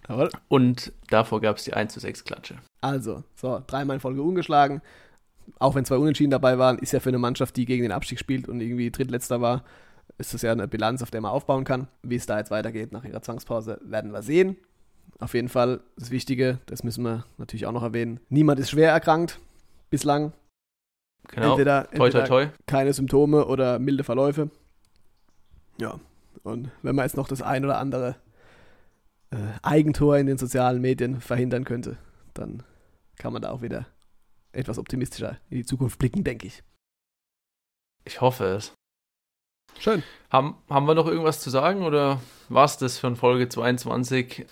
Jawohl. 0.07 0.29
Und 0.47 0.91
davor 1.09 1.41
gab 1.41 1.57
es 1.57 1.63
die 1.63 1.73
1-6 1.73 2.23
Klatsche. 2.23 2.55
Also, 2.81 3.23
so, 3.35 3.63
dreimal 3.65 3.95
in 3.95 3.99
Folge 3.99 4.21
ungeschlagen. 4.21 4.81
Auch 5.57 5.75
wenn 5.75 5.85
zwei 5.85 5.97
Unentschieden 5.97 6.31
dabei 6.31 6.59
waren, 6.59 6.77
ist 6.77 6.91
ja 6.91 6.99
für 6.99 7.09
eine 7.09 7.17
Mannschaft, 7.17 7.55
die 7.57 7.65
gegen 7.65 7.83
den 7.83 7.91
Abstieg 7.91 8.19
spielt 8.19 8.47
und 8.47 8.61
irgendwie 8.61 8.91
Drittletzter 8.91 9.41
war, 9.41 9.63
ist 10.17 10.33
das 10.33 10.41
ja 10.41 10.51
eine 10.51 10.67
Bilanz, 10.67 11.01
auf 11.01 11.11
der 11.11 11.21
man 11.21 11.31
aufbauen 11.31 11.63
kann. 11.63 11.87
Wie 12.03 12.15
es 12.15 12.25
da 12.25 12.37
jetzt 12.37 12.51
weitergeht 12.51 12.91
nach 12.91 13.05
ihrer 13.05 13.21
Zwangspause, 13.21 13.79
werden 13.83 14.11
wir 14.11 14.21
sehen. 14.21 14.57
Auf 15.17 15.33
jeden 15.33 15.49
Fall 15.49 15.81
das 15.97 16.11
Wichtige, 16.11 16.59
das 16.65 16.83
müssen 16.83 17.03
wir 17.03 17.25
natürlich 17.37 17.65
auch 17.65 17.71
noch 17.71 17.83
erwähnen. 17.83 18.19
Niemand 18.29 18.59
ist 18.59 18.69
schwer 18.69 18.91
erkrankt 18.91 19.39
bislang. 19.89 20.33
Genau. 21.27 21.51
Entweder, 21.51 21.89
toi, 21.91 22.09
toi, 22.09 22.23
toi. 22.23 22.47
keine 22.65 22.93
Symptome 22.93 23.45
oder 23.45 23.79
milde 23.79 24.03
Verläufe. 24.03 24.49
Ja. 25.79 25.99
Und 26.43 26.71
wenn 26.81 26.95
man 26.95 27.05
jetzt 27.05 27.17
noch 27.17 27.27
das 27.27 27.41
ein 27.41 27.65
oder 27.65 27.77
andere 27.77 28.15
äh, 29.31 29.37
Eigentor 29.61 30.17
in 30.17 30.27
den 30.27 30.37
sozialen 30.37 30.81
Medien 30.81 31.21
verhindern 31.21 31.65
könnte, 31.65 31.97
dann 32.33 32.63
kann 33.17 33.33
man 33.33 33.41
da 33.41 33.51
auch 33.51 33.61
wieder 33.61 33.87
etwas 34.51 34.79
optimistischer 34.79 35.37
in 35.49 35.57
die 35.57 35.65
Zukunft 35.65 35.99
blicken, 35.99 36.23
denke 36.23 36.47
ich. 36.47 36.63
Ich 38.05 38.21
hoffe 38.21 38.45
es. 38.45 38.73
Schön. 39.77 40.03
Haben, 40.31 40.57
haben 40.69 40.87
wir 40.87 40.95
noch 40.95 41.07
irgendwas 41.07 41.41
zu 41.41 41.49
sagen 41.49 41.83
oder 41.83 42.19
war 42.47 42.65
es 42.65 42.77
das 42.77 42.97
von 42.97 43.15
Folge 43.15 43.49
22? 43.49 44.47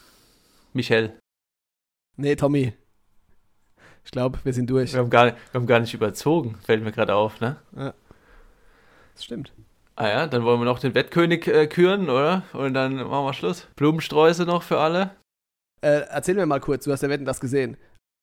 Michel. 0.77 1.19
Nee, 2.17 2.35
Tommy. 2.35 2.73
Ich 4.05 4.11
glaube, 4.11 4.39
wir 4.43 4.53
sind 4.53 4.69
durch. 4.69 4.93
Wir 4.93 4.99
haben, 4.99 5.09
gar, 5.09 5.25
wir 5.25 5.35
haben 5.53 5.67
gar 5.67 5.79
nicht 5.79 5.93
überzogen, 5.93 6.55
fällt 6.63 6.83
mir 6.83 6.91
gerade 6.93 7.13
auf, 7.13 7.41
ne? 7.41 7.57
Ja. 7.75 7.93
Das 9.13 9.25
stimmt. 9.25 9.51
Ah 9.95 10.07
ja, 10.07 10.27
dann 10.27 10.45
wollen 10.45 10.61
wir 10.61 10.65
noch 10.65 10.79
den 10.79 10.93
Wettkönig 10.93 11.47
äh, 11.47 11.65
küren, 11.67 12.09
oder? 12.09 12.43
Und 12.53 12.75
dann 12.75 12.95
machen 12.95 13.25
wir 13.25 13.33
Schluss. 13.33 13.67
Blumensträuße 13.75 14.45
noch 14.45 14.61
für 14.61 14.79
alle. 14.79 15.15
Äh, 15.81 16.05
erzähl 16.09 16.35
mir 16.35 16.45
mal 16.45 16.59
kurz, 16.59 16.85
du 16.85 16.91
hast 16.91 17.01
ja 17.01 17.09
Wetten 17.09 17.25
das 17.25 17.39
gesehen. 17.39 17.75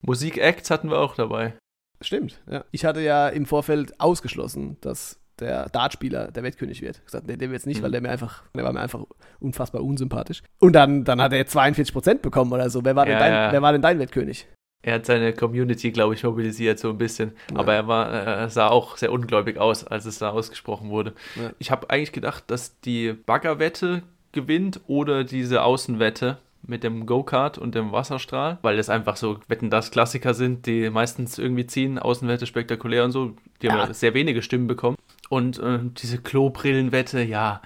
Musik-Acts 0.03 0.71
hatten 0.71 0.91
wir 0.91 0.99
auch 0.99 1.17
dabei. 1.17 1.55
Stimmt, 2.01 2.41
ja. 2.49 2.65
Ich 2.71 2.85
hatte 2.85 3.01
ja 3.01 3.29
im 3.29 3.47
Vorfeld 3.47 4.01
ausgeschlossen, 4.01 4.77
dass 4.81 5.19
der 5.41 5.69
Dartspieler 5.69 6.31
der 6.31 6.43
Wettkönig 6.43 6.83
wird. 6.83 6.99
Ich 6.99 7.05
gesagt, 7.05 7.27
nee, 7.27 7.39
wird 7.39 7.53
es 7.53 7.67
nicht, 7.67 7.79
mhm. 7.79 7.85
weil 7.85 7.91
der 7.91 8.01
mir 8.01 8.11
einfach, 8.11 8.43
der 8.55 8.65
war 8.65 8.73
mir 8.73 8.81
einfach 8.81 9.05
unfassbar 9.41 9.83
unsympathisch. 9.83 10.43
Und 10.61 10.75
dann, 10.75 11.05
dann 11.05 11.21
hat 11.21 11.33
er 11.33 11.45
42% 11.45 12.21
bekommen 12.21 12.53
oder 12.53 12.71
so. 12.71 12.85
Wer 12.85 12.97
war, 12.97 13.07
ja, 13.07 13.13
denn 13.13 13.21
dein, 13.21 13.33
ja. 13.33 13.53
wer 13.53 13.63
war 13.63 13.73
denn 13.73 13.83
dein 13.83 13.99
Wettkönig? 13.99 14.47
Er 14.83 14.97
hat 14.97 15.07
seine 15.07 15.33
Community, 15.33 15.93
glaube 15.93 16.15
ich, 16.15 16.25
mobilisiert 16.25 16.79
so 16.79 16.91
ein 16.91 16.99
bisschen. 16.99 17.33
Ja. 17.51 17.61
Aber 17.61 17.75
er 17.75 17.89
war, 17.89 18.11
er 18.11 18.51
sah 18.51 18.69
auch 18.69 18.99
sehr 18.99 19.13
ungläubig 19.13 19.57
aus, 19.57 19.87
als 19.87 20.05
es 20.05 20.19
da 20.19 20.31
ausgesprochen 20.31 20.91
wurde. 20.91 21.15
Ich 21.59 21.71
habe 21.71 21.89
eigentlich 21.89 22.13
gedacht, 22.13 22.45
dass 22.49 22.79
die 22.81 23.15
Baggerwette 23.15 24.03
gewinnt 24.33 24.81
oder 24.87 25.25
diese 25.25 25.63
Außenwette 25.63 26.37
mit 26.67 26.83
dem 26.83 27.07
Go-Kart 27.07 27.59
und 27.59 27.75
dem 27.75 27.93
Wasserstrahl, 27.93 28.59
weil 28.63 28.77
das 28.77 28.91
einfach 28.91 29.17
so 29.17 29.39
Wetten 29.49 29.71
das 29.71 29.91
Klassiker 29.91 30.35
sind, 30.35 30.67
die 30.67 30.91
meistens 30.91 31.39
irgendwie 31.39 31.67
ziehen, 31.67 31.99
Außenwette 31.99 32.47
spektakulär 32.47 33.05
und 33.05 33.13
so. 33.13 33.35
Die 33.63 33.71
haben 33.71 33.79
ja. 33.79 33.95
sehr 33.95 34.15
wenige 34.15 34.43
Stimmen 34.43 34.67
bekommen. 34.67 34.97
Und 35.31 35.59
äh, 35.59 35.79
diese 35.97 36.19
Klobrillenwette, 36.19 37.23
ja, 37.23 37.63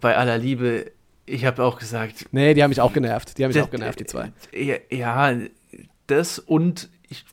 bei 0.00 0.16
aller 0.16 0.38
Liebe, 0.38 0.92
ich 1.26 1.44
habe 1.44 1.64
auch 1.64 1.78
gesagt. 1.78 2.26
Nee, 2.32 2.54
die 2.54 2.62
haben 2.62 2.70
mich 2.70 2.80
auch 2.80 2.92
genervt. 2.92 3.38
Die 3.38 3.44
haben 3.44 3.50
mich 3.50 3.56
das, 3.56 3.66
auch 3.66 3.70
genervt, 3.70 4.00
die 4.00 4.06
zwei. 4.06 4.32
Ja, 4.52 4.76
ja, 4.90 5.34
das 6.06 6.38
und 6.38 6.88
ich, 7.08 7.24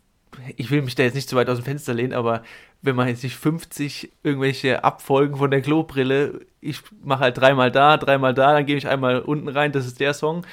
ich 0.55 0.71
will 0.71 0.81
mich 0.81 0.95
da 0.95 1.03
jetzt 1.03 1.15
nicht 1.15 1.29
zu 1.29 1.35
weit 1.35 1.49
aus 1.49 1.57
dem 1.57 1.65
Fenster 1.65 1.93
lehnen, 1.93 2.13
aber 2.13 2.43
wenn 2.81 2.95
man 2.95 3.07
jetzt 3.07 3.23
nicht 3.23 3.35
50 3.35 4.11
irgendwelche 4.23 4.83
Abfolgen 4.83 5.37
von 5.37 5.51
der 5.51 5.61
Klobrille, 5.61 6.41
ich 6.61 6.81
mache 7.03 7.21
halt 7.21 7.37
dreimal 7.37 7.71
da, 7.71 7.97
dreimal 7.97 8.33
da, 8.33 8.53
dann 8.53 8.65
gebe 8.65 8.77
ich 8.77 8.87
einmal 8.87 9.19
unten 9.19 9.49
rein, 9.49 9.71
das 9.71 9.85
ist 9.85 9.99
der 9.99 10.13
Song. 10.13 10.45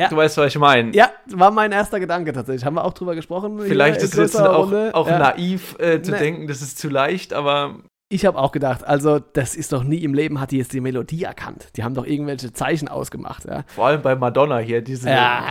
Ja. 0.00 0.08
Du 0.08 0.16
weißt, 0.16 0.38
was 0.38 0.46
ich 0.46 0.58
meine. 0.58 0.92
Ja, 0.92 1.10
war 1.26 1.50
mein 1.50 1.72
erster 1.72 2.00
Gedanke 2.00 2.32
tatsächlich. 2.32 2.64
Haben 2.64 2.76
wir 2.76 2.84
auch 2.84 2.94
drüber 2.94 3.14
gesprochen. 3.14 3.58
Vielleicht 3.60 4.02
ist 4.02 4.16
es 4.16 4.34
auch, 4.34 4.72
auch 4.72 5.08
ja. 5.08 5.18
naiv 5.18 5.76
äh, 5.78 6.00
zu 6.00 6.12
nee. 6.12 6.18
denken, 6.18 6.46
das 6.46 6.62
ist 6.62 6.78
zu 6.78 6.88
leicht, 6.88 7.34
aber. 7.34 7.80
Ich 8.08 8.24
habe 8.24 8.38
auch 8.38 8.50
gedacht, 8.50 8.82
also 8.82 9.18
das 9.18 9.54
ist 9.54 9.74
doch 9.74 9.84
nie 9.84 10.02
im 10.02 10.14
Leben, 10.14 10.40
hat 10.40 10.52
die 10.52 10.56
jetzt 10.56 10.72
die 10.72 10.80
Melodie 10.80 11.24
erkannt. 11.24 11.68
Die 11.76 11.84
haben 11.84 11.94
doch 11.94 12.06
irgendwelche 12.06 12.50
Zeichen 12.52 12.88
ausgemacht, 12.88 13.44
ja. 13.44 13.62
Vor 13.66 13.86
allem 13.86 14.00
bei 14.00 14.16
Madonna 14.16 14.58
hier, 14.58 14.80
diese 14.80 15.10
ja. 15.10 15.50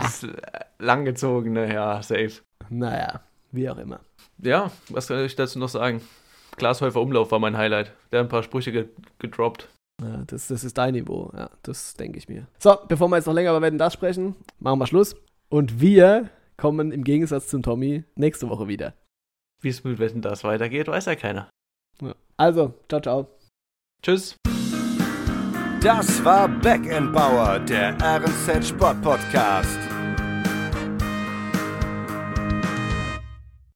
langgezogene, 0.78 1.72
ja, 1.72 2.02
safe. 2.02 2.32
Naja, 2.68 3.20
wie 3.52 3.70
auch 3.70 3.78
immer. 3.78 4.00
Ja, 4.38 4.72
was 4.88 5.06
soll 5.06 5.20
ich 5.20 5.36
dazu 5.36 5.60
noch 5.60 5.68
sagen? 5.68 6.02
Glashäufer 6.56 7.00
Umlauf 7.00 7.30
war 7.30 7.38
mein 7.38 7.56
Highlight. 7.56 7.92
Der 8.10 8.18
hat 8.18 8.26
ein 8.26 8.30
paar 8.30 8.42
Sprüche 8.42 8.88
gedroppt. 9.18 9.68
Ja, 10.02 10.24
das, 10.26 10.48
das 10.48 10.64
ist 10.64 10.78
dein 10.78 10.94
Niveau, 10.94 11.30
ja, 11.36 11.50
das 11.62 11.94
denke 11.94 12.18
ich 12.18 12.28
mir. 12.28 12.46
So, 12.58 12.76
bevor 12.88 13.08
wir 13.08 13.16
jetzt 13.16 13.26
noch 13.26 13.34
länger 13.34 13.50
über 13.50 13.62
Werden 13.62 13.78
das 13.78 13.92
sprechen, 13.92 14.34
machen 14.58 14.78
wir 14.78 14.86
Schluss. 14.86 15.14
Und 15.48 15.80
wir 15.80 16.30
kommen 16.56 16.92
im 16.92 17.04
Gegensatz 17.04 17.48
zum 17.48 17.62
Tommy 17.62 18.04
nächste 18.14 18.48
Woche 18.48 18.68
wieder. 18.68 18.94
Wie 19.60 19.68
es 19.68 19.84
mit 19.84 19.98
Wetten 19.98 20.22
das 20.22 20.44
weitergeht, 20.44 20.88
weiß 20.88 21.06
ja 21.06 21.16
keiner. 21.16 21.50
Ja. 22.00 22.14
Also, 22.36 22.74
ciao, 22.88 23.00
ciao. 23.00 23.28
Tschüss. 24.02 24.36
Das 25.82 26.24
war 26.24 26.48
Back 26.48 26.82
Bauer, 27.12 27.58
der 27.60 27.96
RNZ 28.00 28.68
Sport 28.68 29.02
Podcast. 29.02 29.89